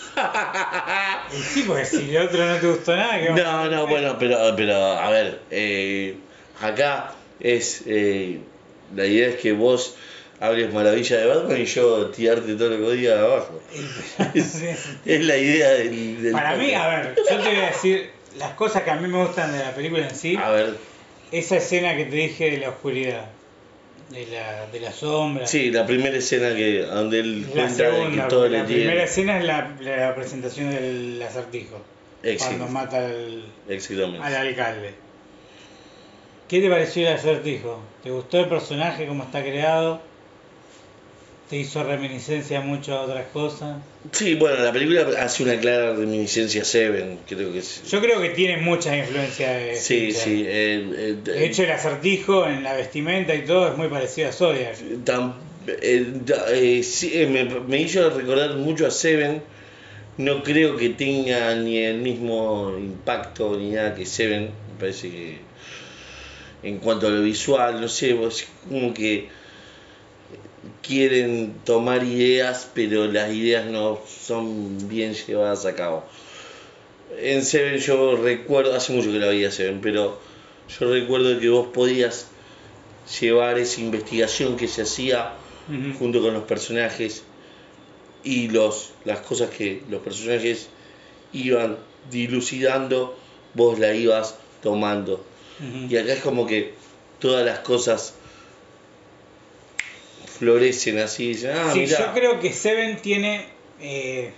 [1.38, 4.38] Y sí, porque si el otro no te gustó nada, ¿qué No, no, bueno, pero,
[4.56, 6.18] pero a ver, eh,
[6.62, 8.40] acá es, eh,
[8.96, 9.96] la idea es que vos
[10.40, 13.62] hables maravilla de Batman y yo tirarte todo lo que diga de abajo.
[14.34, 14.56] Es,
[15.06, 16.24] es la idea del...
[16.24, 19.08] del Para mí, a ver, yo te voy a decir las cosas que a mí
[19.08, 20.36] me gustan de la película en sí.
[20.36, 20.76] A ver,
[21.32, 23.26] Esa escena que te dije de la oscuridad,
[24.10, 25.48] de la, de la sombra.
[25.48, 28.66] sí, la primera escena que donde él La cuenta de segunda, que todo le la
[28.66, 28.84] tiene...
[28.84, 31.82] primera escena es la, la presentación del acertijo,
[32.24, 33.46] Exacto, cuando mata al,
[34.22, 34.94] al alcalde.
[36.48, 37.82] ¿Qué te pareció el acertijo?
[38.04, 40.00] ¿Te gustó el personaje, cómo está creado?
[41.50, 43.78] ¿Te hizo reminiscencia mucho a otras cosas?
[44.12, 47.84] Sí, bueno, la película hace una clara reminiscencia a Seven, creo que es.
[47.88, 50.24] Yo creo que tiene mucha influencia de Sí, Fincher.
[50.24, 50.44] sí.
[50.48, 54.32] eh, eh, De hecho, el acertijo en la vestimenta y todo es muy parecido a
[54.32, 54.76] Zodiac.
[55.06, 55.36] Tam-
[55.68, 59.42] eh, sí, me, me hizo recordar mucho a Seven.
[60.18, 64.46] No creo que tenga ni el mismo impacto ni nada que Seven.
[64.46, 65.38] Me parece que
[66.64, 69.28] en cuanto a lo visual, no sé, vos- como que
[70.86, 76.04] quieren tomar ideas, pero las ideas no son bien llevadas a cabo.
[77.18, 80.20] En Seven yo recuerdo, hace mucho que la veía Seven, pero
[80.80, 82.28] yo recuerdo que vos podías
[83.20, 85.34] llevar esa investigación que se hacía
[85.98, 87.24] junto con los personajes
[88.24, 90.70] y los, las cosas que los personajes
[91.34, 91.78] iban
[92.12, 93.18] dilucidando,
[93.54, 95.24] vos la ibas tomando.
[95.90, 96.74] Y acá es como que
[97.20, 98.16] todas las cosas
[100.38, 103.46] florecen así, dicen, ah, Sí, mirá, yo creo que Seven tiene
[103.82, 104.32] eh,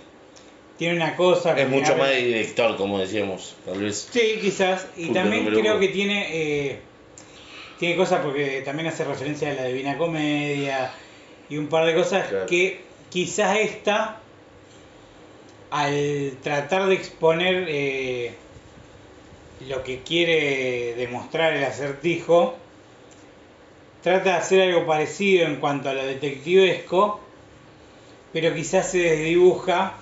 [0.78, 4.08] tiene una cosa es que mucho abre- más de director, como decíamos, tal vez.
[4.12, 4.86] Sí, quizás.
[4.96, 5.80] Y también creo uno.
[5.80, 6.78] que tiene eh,
[7.78, 10.92] tiene cosas porque también hace referencia a la Divina Comedia
[11.50, 12.46] y un par de cosas Claro.
[12.46, 12.80] que
[13.10, 14.20] quizás esta
[15.70, 18.32] al tratar de exponer eh,
[19.68, 22.56] lo que quiere demostrar el acertijo
[24.02, 27.20] trata de hacer algo parecido en cuanto a lo detectivesco
[28.32, 29.94] pero quizás se desdibuja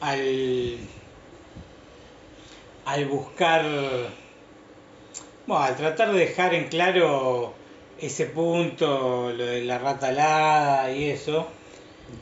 [0.00, 0.78] al
[2.84, 3.64] al buscar
[5.46, 7.54] bueno, al tratar de dejar en claro
[8.00, 11.48] ese punto lo de la rata alada y eso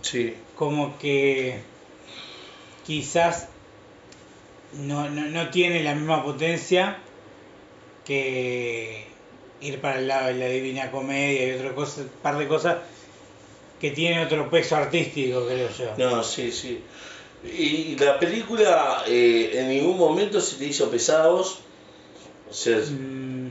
[0.01, 1.61] Sí, como que
[2.85, 3.49] quizás
[4.73, 6.99] no, no, no tiene la misma potencia
[8.05, 9.07] que
[9.61, 12.77] ir para el lado de la Divina Comedia y otra cosa, par de cosas
[13.81, 15.95] que tienen otro peso artístico, creo yo.
[15.97, 16.83] no, sí, sí.
[17.45, 21.61] Y la película eh, en ningún momento se te hizo pesada a vos.
[22.49, 23.49] O sea, Mm,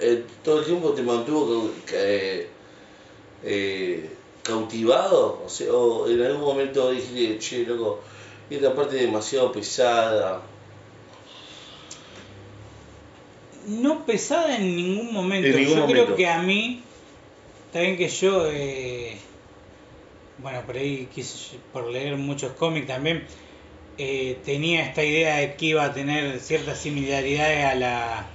[0.00, 2.48] eh, todo el tiempo te mantuvo eh,
[3.42, 4.10] eh,
[4.42, 5.42] cautivado.
[5.44, 8.00] O, sea, o en algún momento dijiste, che, loco,
[8.50, 10.42] esta parte es demasiado pesada.
[13.66, 15.48] No pesada en ningún momento.
[15.48, 16.04] En ningún yo momento.
[16.04, 16.80] creo que a mí,
[17.66, 19.16] está bien que yo, eh,
[20.38, 23.24] bueno, por ahí quise, por leer muchos cómics también,
[23.98, 28.26] eh, tenía esta idea de que iba a tener ciertas similaridades a la,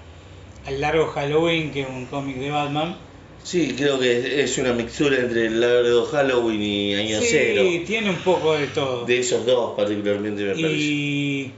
[0.66, 2.98] al largo Halloween, que es un cómic de Batman.
[3.44, 7.64] Sí, creo que es una mixtura entre el largo Halloween y Año sí, Cero.
[7.88, 9.06] tiene un poco de todo.
[9.06, 10.68] De esos dos particularmente me parece.
[10.70, 11.52] y,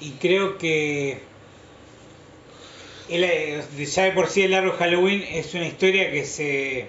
[0.00, 1.20] y creo que
[3.08, 6.88] el, eh, ya de por sí el largo Halloween es una historia que se,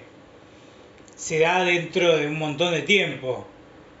[1.16, 3.46] se da dentro de un montón de tiempo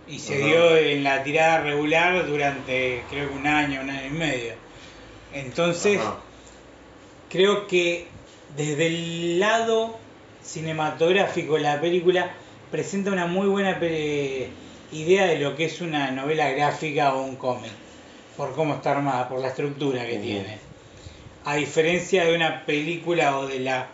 [0.08, 0.44] y se Ajá.
[0.46, 4.52] dio en la tirada regular durante creo que un año, un año y medio.
[5.32, 6.16] Entonces Ajá.
[7.30, 8.06] creo que
[8.56, 9.96] desde el lado
[10.44, 12.32] cinematográfico la película
[12.70, 14.48] presenta una muy buena pe-
[14.92, 17.70] idea de lo que es una novela gráfica o un cómic,
[18.36, 20.58] por cómo está armada, por la estructura que tiene.
[21.44, 23.88] A diferencia de una película o de la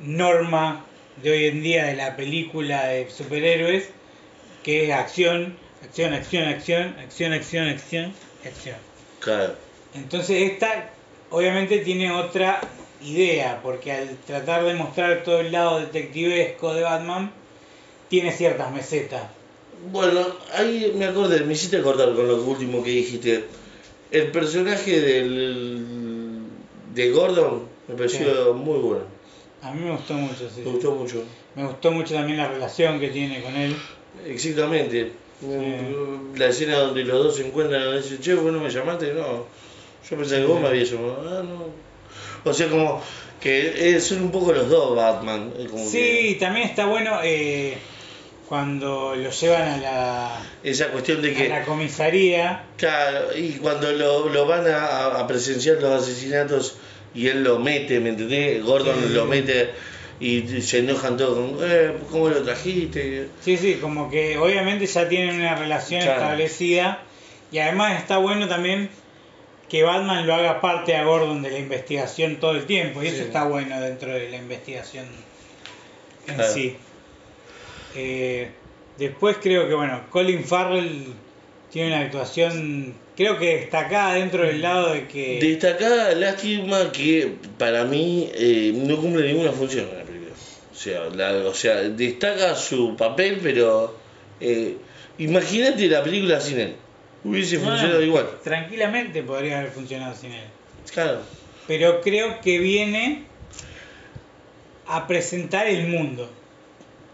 [0.00, 0.84] norma
[1.22, 3.90] de hoy en día de la película de superhéroes,
[4.62, 8.14] que es acción, acción, acción, acción, acción, acción, acción,
[8.44, 8.76] acción.
[9.20, 9.54] Claro.
[9.94, 10.90] Entonces esta
[11.30, 12.60] obviamente tiene otra
[13.04, 17.32] idea, porque al tratar de mostrar todo el lado detectivesco de Batman,
[18.08, 19.22] tiene ciertas mesetas.
[19.90, 23.44] Bueno, ahí me acordé, me hiciste acordar con lo último que dijiste.
[24.10, 26.01] El personaje del
[26.94, 29.04] de Gordon me pareció muy bueno.
[29.62, 30.62] A mí me gustó mucho, sí.
[30.64, 31.22] Me gustó mucho.
[31.54, 33.76] Me gustó mucho también la relación que tiene con él.
[34.26, 35.12] Exactamente.
[36.36, 39.46] La escena donde los dos se encuentran y dicen, che, vos no me llamaste, no.
[40.08, 41.24] Yo pensé que vos me habías llamado.
[41.28, 42.50] Ah, no.
[42.50, 43.00] O sea, como
[43.40, 45.52] que eh, son un poco los dos Batman.
[45.58, 45.98] eh, como Sí,
[46.32, 47.76] que también está bueno eh,
[48.52, 51.48] cuando lo llevan a la, esa cuestión de a que.
[51.48, 52.64] la comisaría.
[52.76, 56.76] Claro, y cuando lo, lo van a, a presenciar los asesinatos
[57.14, 58.62] y él lo mete, ¿me entendés?
[58.62, 59.14] Gordon Sí.
[59.14, 59.70] lo mete
[60.20, 63.28] y se enojan todos con, eh, ¿cómo lo trajiste?
[63.40, 66.20] Sí, sí, como que obviamente ya tienen una relación Claro.
[66.20, 67.00] establecida
[67.50, 68.90] y además está bueno también
[69.70, 73.22] que Batman lo haga parte a Gordon de la investigación todo el tiempo y eso
[73.22, 75.06] está bueno dentro de la investigación
[76.26, 76.52] en Claro.
[76.52, 76.76] sí.
[77.94, 78.50] Eh,
[78.98, 81.06] después creo que bueno, Colin Farrell
[81.70, 87.84] tiene una actuación creo que destacada dentro del lado de que Destacada lástima que para
[87.84, 90.32] mí eh, no cumple ninguna función en la película.
[90.70, 93.96] O sea, la- o sea destaca su papel, pero
[94.40, 94.76] eh,
[95.18, 96.74] imagínate la película sin él.
[97.24, 98.26] Hubiese Bueno, funcionado igual.
[98.42, 100.44] tranquilamente podría haber funcionado sin él.
[100.92, 101.20] Claro.
[101.68, 103.24] pero creo que viene
[104.86, 106.28] a presentar el mundo,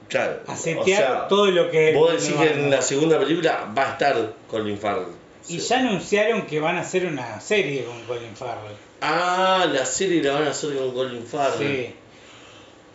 [0.08, 0.40] Claro.
[0.46, 3.70] a O setear sea, todo lo que Vos decís de que en la segunda película
[3.76, 5.08] va a estar Colin Farrell.
[5.48, 5.68] Y Sí.
[5.68, 8.76] ya anunciaron que van a hacer una serie con Colin Farrell.
[9.00, 11.86] Ah, la serie la van a hacer con Colin Farrell.
[11.86, 11.94] Sí.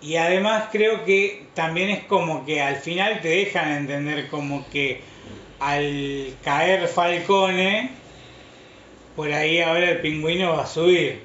[0.02, 5.02] Y además creo que también es como que al final te dejan entender como que
[5.60, 7.90] al caer Falcone,
[9.16, 11.22] por ahí ahora el pingüino va a subir.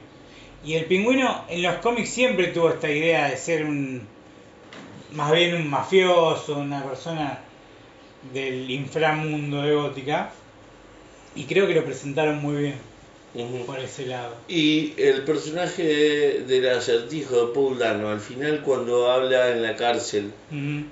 [0.64, 4.07] Y el pingüino en los cómics siempre tuvo esta idea de ser un,
[5.12, 7.40] más bien un mafioso, una persona
[8.32, 10.30] del inframundo de Gótica.
[11.34, 12.74] Y creo que lo presentaron muy bien
[13.66, 14.34] por ese lado.
[14.48, 19.76] Y el personaje de- del acertijo de Paul Dano, al final cuando habla en la
[19.76, 20.32] cárcel,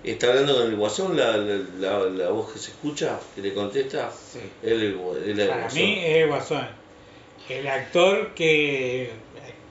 [0.05, 3.55] está hablando con el guasón, la, la, la- la voz que se escucha, que le
[3.55, 4.39] contesta, Sí.
[4.63, 5.81] él, el gu- él el Para guasón.
[5.83, 6.67] mí es el Guasón.
[7.49, 9.11] El actor que,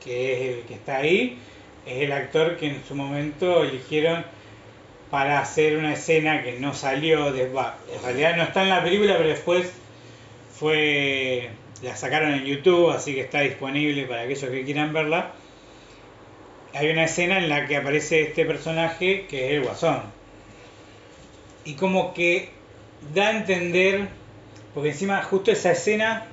[0.04, 1.38] que es el que está ahí
[1.86, 4.26] es el actor que en su momento eligieron
[5.12, 9.16] para hacer una escena que no salió de en realidad no está en la película
[9.18, 9.72] pero después
[10.52, 11.50] fue
[11.82, 15.34] la sacaron en YouTube así que está disponible para aquellos que quieran verla.
[16.74, 20.02] Hay una escena en la que aparece este personaje que es el guasón.
[21.64, 22.50] Y como que
[23.14, 24.10] da a entender
[24.74, 26.26] porque encima justo esa escena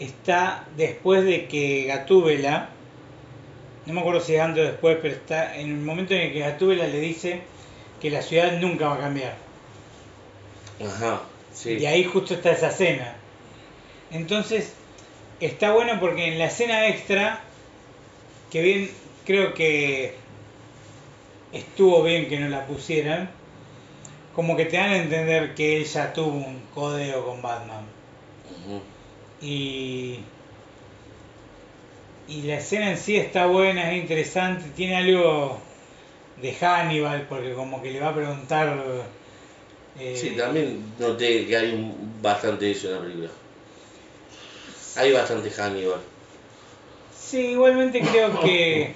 [0.00, 2.70] está después de que Gatúbela,
[3.88, 6.32] no me acuerdo si es antes o después, pero está en el momento en el
[6.34, 7.40] que Gatúbela le dice
[8.02, 9.34] que la ciudad nunca va a cambiar.
[10.86, 11.22] Ajá,
[11.54, 11.78] sí.
[11.78, 13.16] Y ahí justo está esa escena.
[14.10, 14.74] Entonces,
[15.40, 17.40] está bueno porque en la escena extra,
[18.50, 18.90] que bien,
[19.24, 20.14] creo que
[21.52, 23.30] estuvo bien que no la pusieran,
[24.34, 27.86] como que te dan a entender que él ya tuvo un codeo con Batman.
[29.40, 30.20] Y,
[32.28, 35.58] y la escena en sí está buena, es interesante, tiene algo
[36.36, 38.78] de Hannibal, porque como que le va a preguntar...
[39.98, 43.28] eh, Sí, también noté que hay un- bastante eso en la película.
[44.96, 46.00] Hay bastante Hannibal.
[47.18, 48.94] Sí, igualmente creo que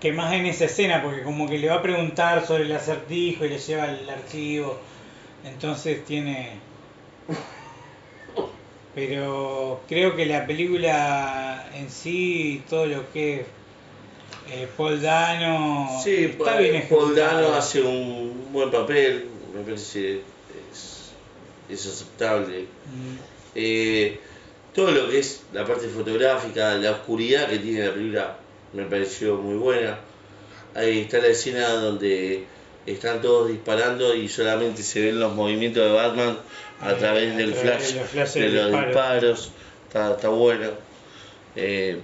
[0.00, 3.44] que más en esa escena, porque como que le va a preguntar sobre el acertijo
[3.44, 4.76] y le lleva el archivo,
[5.44, 6.58] entonces tiene...
[8.94, 13.46] Pero creo que la película en sí, todo lo que es
[14.50, 20.16] eh, Paul Dano, Sí, está pa- bien Paul Dano hace un buen papel, me parece
[20.16, 21.12] es,
[21.70, 22.60] es aceptable.
[22.86, 23.16] Mm,
[23.54, 24.18] Eh,
[24.74, 28.36] todo lo que es la parte fotográfica, la oscuridad que tiene la película
[28.74, 29.98] me pareció muy buena.
[30.74, 32.46] Ahí está la escena donde
[32.86, 36.38] están todos disparando y solamente se ven los movimientos de Batman
[36.82, 38.86] a Eh, través del través flash de los disparo.
[38.86, 39.50] disparos.
[39.88, 40.68] Está, está bueno.
[41.56, 41.98] Eh,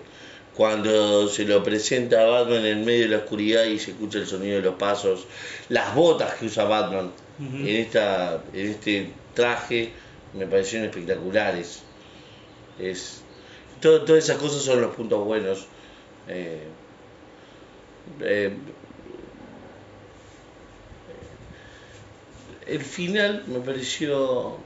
[0.55, 4.27] cuando se lo presenta a Batman en medio de la oscuridad y se escucha el
[4.27, 5.27] sonido de los pasos,
[5.69, 7.11] las botas que usa Batman
[7.41, 9.93] en, esta, en este traje
[10.35, 11.83] me parecieron espectaculares.
[12.81, 13.23] Es,
[13.81, 15.67] todo- todas esas cosas son los puntos buenos.
[16.27, 16.65] Eh,
[18.21, 18.53] eh,
[22.67, 24.59] el final me pareció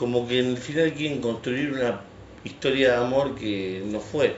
[0.00, 2.00] como que en el final quieren construir una
[2.42, 4.34] historia de amor que no fue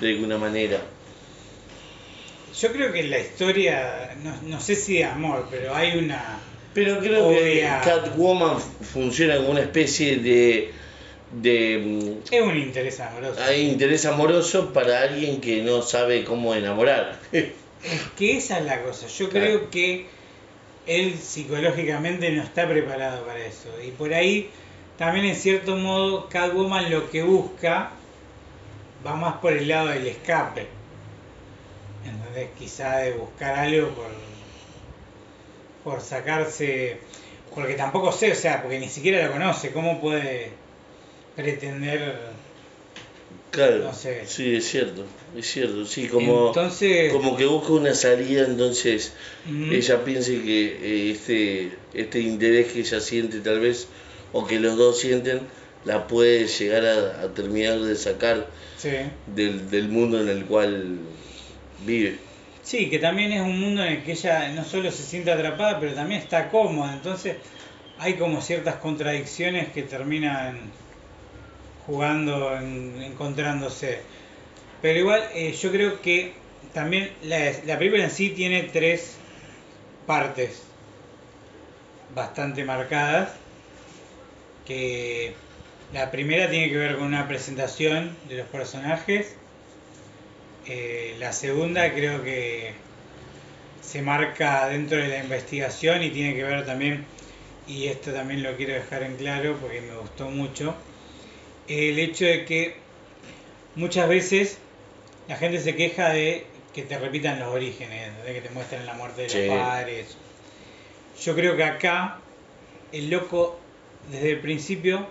[0.00, 0.78] de alguna manera.
[2.58, 6.38] Yo creo que la historia, no, no sé si de amor, pero hay una...
[6.72, 7.68] Pero creo que.
[7.84, 10.70] Catwoman funciona como una especie de,
[11.42, 13.40] de mm, Es un interés amoroso.
[13.42, 17.18] hay interés amoroso para alguien que no sabe cómo enamorar.
[17.32, 17.46] Es
[18.16, 19.06] que esa es la cosa.
[19.06, 19.46] Yo Claro.
[19.46, 20.06] creo que
[20.90, 23.68] él psicológicamente no está preparado para eso.
[23.80, 24.50] Y por ahí
[24.98, 27.90] también en cierto modo Catwoman lo que busca
[29.06, 30.66] va más por el lado del escape.
[32.04, 34.10] Entonces quizá de buscar algo por,
[35.84, 37.00] por sacarse...
[37.54, 39.72] Porque tampoco sé, o sea, porque ni siquiera lo conoce.
[39.72, 40.50] ¿Cómo puede
[41.36, 42.39] pretender...
[43.50, 44.22] Claro, No sé.
[44.26, 45.04] sí, es cierto,
[45.36, 47.12] es cierto, sí, como, Entonces...
[47.12, 49.12] como que busca una salida, entonces
[49.48, 53.88] ella piense que eh, este, este interés que ella siente tal vez,
[54.32, 55.40] o que los dos sienten,
[55.84, 58.46] la puede llegar a, a terminar de sacar
[58.76, 58.90] Sí.
[59.34, 60.98] del, del mundo en el cual
[61.84, 62.18] vive.
[62.62, 65.80] Sí, que también es un mundo en el que ella no solo se siente atrapada,
[65.80, 66.92] pero también está cómoda.
[66.94, 67.36] Entonces
[67.98, 70.60] hay como ciertas contradicciones que terminan
[71.90, 73.90] jugando, en- encontrándose.
[74.82, 79.00] Pero igual eh, yo creo que también la, la película en sí tiene tres
[80.06, 80.52] partes
[82.08, 83.40] bastante marcadas.
[84.64, 85.36] Que
[85.90, 89.38] la primera tiene que ver con una presentación de los personajes.
[90.64, 92.76] Eh, la segunda creo que
[93.80, 97.08] se marca dentro de la investigación y tiene que ver también,
[97.66, 100.84] y esto también lo quiero dejar en claro porque me gustó mucho,
[101.70, 102.74] el hecho de que
[103.76, 104.58] muchas veces
[105.28, 108.94] la gente se queja de que te repitan los orígenes, de que te muestren la
[108.94, 109.46] muerte de Sí.
[109.46, 110.16] los padres.
[111.22, 112.18] yo creo que acá
[112.92, 113.58] el loco
[114.10, 115.06] desde el principio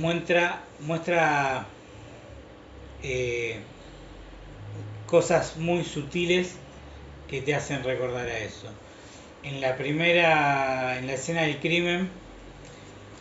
[0.00, 1.66] muestra, muestra
[3.02, 3.56] eh,
[5.06, 6.54] cosas muy sutiles
[7.28, 8.68] que te hacen recordar a eso.
[9.42, 12.08] En la primera, en la escena del crimen,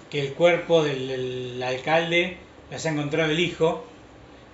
[0.09, 2.37] que el cuerpo del, alcalde
[2.69, 3.85] lo haya encontrado el hijo,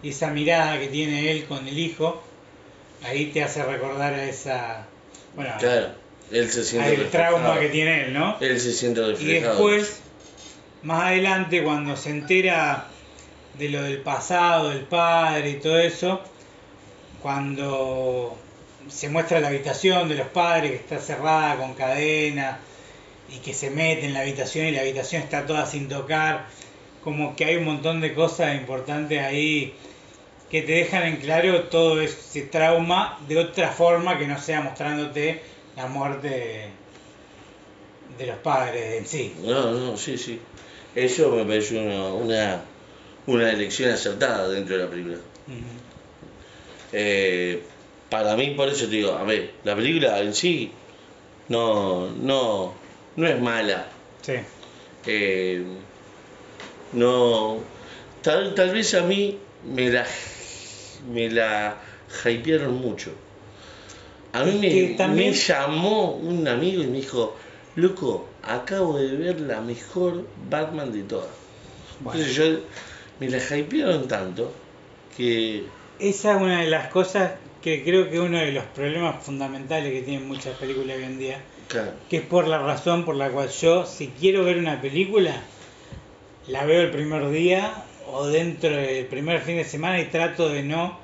[0.01, 2.21] y esa mirada que tiene él con el hijo,
[3.03, 4.85] ahí te hace recordar a esa,
[5.35, 5.89] bueno, Claro,
[6.31, 7.59] él se siente al trauma reflejado.
[7.59, 8.37] que tiene él, ¿no?
[8.39, 9.53] Él se siente Y reflejado.
[9.53, 10.01] después,
[10.83, 12.87] más adelante, cuando se entera
[13.57, 16.21] de lo del pasado, del padre y todo eso,
[17.21, 18.37] cuando
[18.89, 22.59] se muestra la habitación de los padres que está cerrada con cadena
[23.29, 26.47] y que se mete en la habitación y la habitación está toda sin tocar,
[27.03, 29.73] como que hay un montón de cosas importantes ahí
[30.49, 35.41] que te dejan en claro todo ese trauma de otra forma que no sea mostrándote
[35.75, 36.67] la muerte de,
[38.17, 39.33] de los padres en sí.
[39.43, 40.39] No, no, sí, sí.
[40.95, 42.61] Eso me parece una, una,
[43.25, 45.17] una elección acertada dentro de la película.
[46.91, 47.63] Eh,
[48.11, 50.71] para mí, por eso te digo, a ver, la película en sí
[51.49, 52.75] no, no,
[53.15, 53.87] no es mala.
[54.21, 54.33] Sí.
[55.05, 55.63] Eh,
[56.93, 57.57] no,
[58.21, 60.05] tal, tal vez a mí me la,
[61.11, 61.77] me la
[62.25, 63.11] hypearon mucho.
[64.33, 67.35] A mí me, también- me llamó un amigo y me dijo,
[67.75, 71.29] loco, acabo de ver la mejor Batman de todas.
[71.99, 72.19] Bueno.
[72.19, 72.59] Entonces yo
[73.19, 74.51] me la hypearon tanto
[75.15, 75.65] que
[75.99, 80.01] Esa es una de las cosas que creo que uno de los problemas fundamentales que
[80.01, 83.49] tienen muchas películas hoy en día, claro, que es por la razón por la cual
[83.49, 85.41] yo, si quiero ver una película,
[86.47, 90.63] la veo el primer día o dentro del primer fin de semana y trato de
[90.63, 90.97] no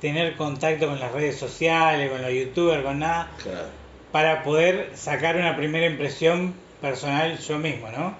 [0.00, 3.68] tener contacto con las redes sociales, con los youtubers, con nada, claro.
[4.12, 8.16] para poder sacar una primera impresión personal yo mismo, ¿no?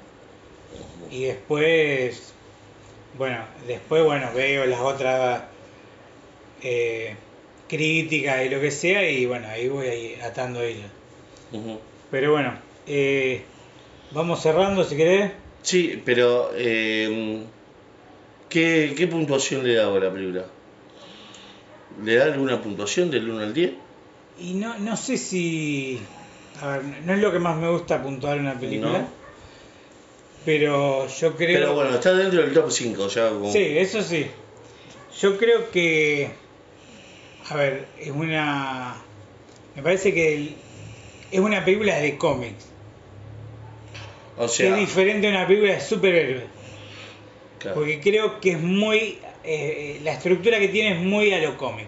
[1.10, 2.32] Y después,
[3.16, 5.42] bueno, después, bueno, veo las otras
[6.62, 7.16] eh,
[7.68, 10.90] críticas y lo que sea, y bueno, ahí voy ahí atando hilos.
[12.10, 12.54] Pero bueno,
[12.86, 13.42] eh,
[14.12, 15.32] vamos cerrando si querés.
[15.62, 17.42] Sí, pero eh,
[18.48, 20.46] ¿qué, ¿qué puntuación le da a la película?
[22.02, 23.72] ¿Le da alguna puntuación del 1 al 10?
[24.40, 26.00] Y no, no sé si.
[26.62, 28.98] A ver, no es lo que más me gusta puntuar una película.
[29.00, 29.08] No.
[30.44, 31.58] Pero yo creo.
[31.60, 33.28] Pero bueno, está dentro del top 5 ya.
[33.30, 33.52] Como...
[33.52, 34.26] Sí, eso sí.
[35.20, 36.30] Yo creo que.
[37.50, 38.96] A ver, es una.
[39.76, 40.56] Me parece que el-
[41.30, 42.66] es una película de cómics.
[44.36, 46.44] o que sea, es diferente a una película de superhéroes.
[47.58, 47.76] claro.
[47.76, 49.18] Porque creo que es muy.
[49.44, 51.86] eh, la estructura que tiene es muy a lo cómic.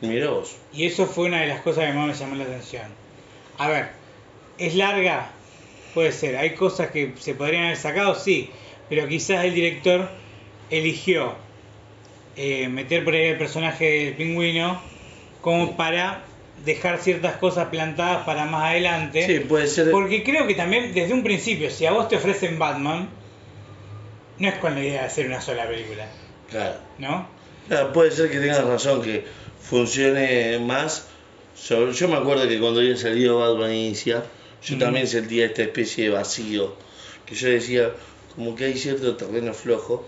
[0.00, 0.56] Mirá vos.
[0.72, 2.84] Y eso fue una de las cosas que más me llamó la atención.
[3.58, 3.88] A ver,
[4.58, 5.30] ¿es larga?
[5.94, 6.36] Puede ser.
[6.36, 8.14] ¿Hay cosas que se podrían haber sacado?
[8.14, 8.50] Sí.
[8.88, 10.08] Pero quizás el director
[10.70, 11.34] eligió
[12.36, 14.80] eh, meter por ahí el personaje del pingüino
[15.40, 16.24] como para
[16.64, 19.24] dejar ciertas cosas plantadas para más adelante.
[19.26, 19.90] Sí, puede ser.
[19.90, 23.08] Porque creo que también desde un principio, si a vos te ofrecen Batman,
[24.38, 26.06] no es con la idea de hacer una sola película,
[26.50, 26.74] Claro.
[26.98, 27.28] ¿no?
[27.68, 29.24] Claro, puede ser que tengas razón, que
[29.60, 31.06] funcione más.
[31.54, 34.24] Sobre- yo me acuerdo que cuando había salido Batman Inicia,
[34.62, 36.74] yo también sentía esta especie de vacío.
[37.24, 37.90] Que yo decía,
[38.34, 40.06] como que hay cierto terreno flojo,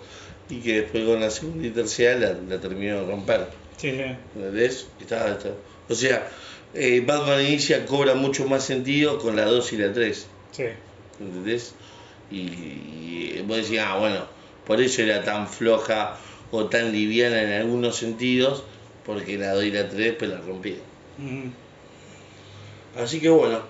[0.50, 3.48] y que después con la segunda y tercera la, la terminó de romper.
[3.76, 4.02] Sí, sí.
[4.36, 4.86] ¿Entendés?
[5.00, 5.50] Está- está-
[5.88, 6.28] O sea,
[6.74, 10.26] eh, Batman Inicia cobra mucho más sentido con la 2 y la 3.
[10.52, 10.64] sí.
[11.20, 11.74] ¿Entendés?
[12.30, 14.20] Y, y vos decís, ah, bueno,
[14.66, 16.16] por eso era tan floja
[16.52, 18.62] o tan liviana en algunos sentidos,
[19.04, 20.36] porque la 2 y la 3 pues la.
[20.38, 21.50] Ujú.
[22.96, 23.60] Así que bueno,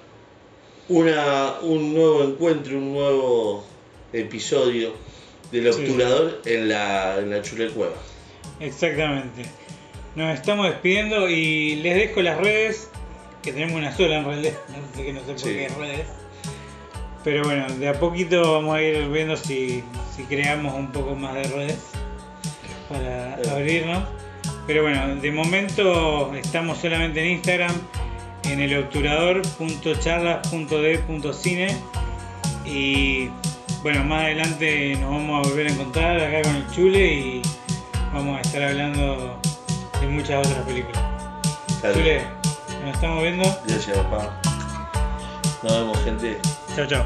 [0.89, 3.65] una, un nuevo encuentro, un nuevo
[4.13, 4.93] episodio
[5.53, 5.81] del Sí.
[5.81, 7.95] obturador en la, en la Chule Cueva.
[8.61, 9.43] Exactamente.
[10.15, 12.91] Nos estamos despidiendo y les dejo las redes,
[13.43, 15.51] que tenemos una sola en realidad, no sé, que no sé por Sí.
[15.55, 16.07] qué redes.
[17.25, 19.83] Pero bueno, de a poquito vamos a ir viendo si,
[20.17, 21.79] si creamos un poco más de redes
[22.89, 24.05] para abrirnos.
[24.67, 27.75] Pero bueno, de momento estamos solamente en Instagram,
[28.45, 31.77] en el obturador.charlas.d.cine
[32.65, 33.29] y
[33.83, 37.43] bueno, más adelante nos vamos a volver a encontrar acá con el Chule y
[38.13, 39.39] vamos a estar hablando
[40.09, 41.03] de muchas otras películas.
[41.81, 41.97] Claro.
[41.97, 42.27] Chule,
[42.85, 43.45] nos estamos viendo.
[43.67, 44.31] Gracias, papá.
[45.63, 46.41] Nos vemos, gente.
[46.75, 47.05] Chao, chao.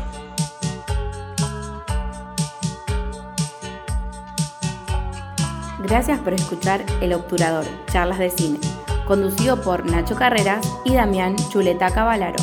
[5.80, 8.60] Gracias por escuchar El Obturador, charlas de cine,
[9.04, 12.42] conducido por Nacho Carreras y Damián Chuleta Cavalaro.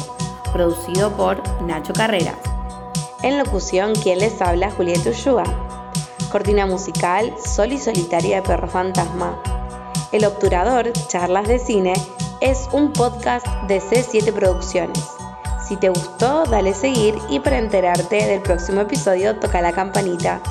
[0.52, 2.36] producido por Nacho Carreras.
[3.22, 5.44] En locución, quien les habla, Julieta Ushua.
[6.32, 9.59] Cortina musical, Sol y Solitaria de Perro Fantasma.
[10.12, 11.94] El Obturador, Charlas de Cine,
[12.42, 15.08] es un podcast de C7 Producciones.
[15.68, 20.42] Si te gustó, dale seguir y para enterarte del próximo episodio toca la campanita.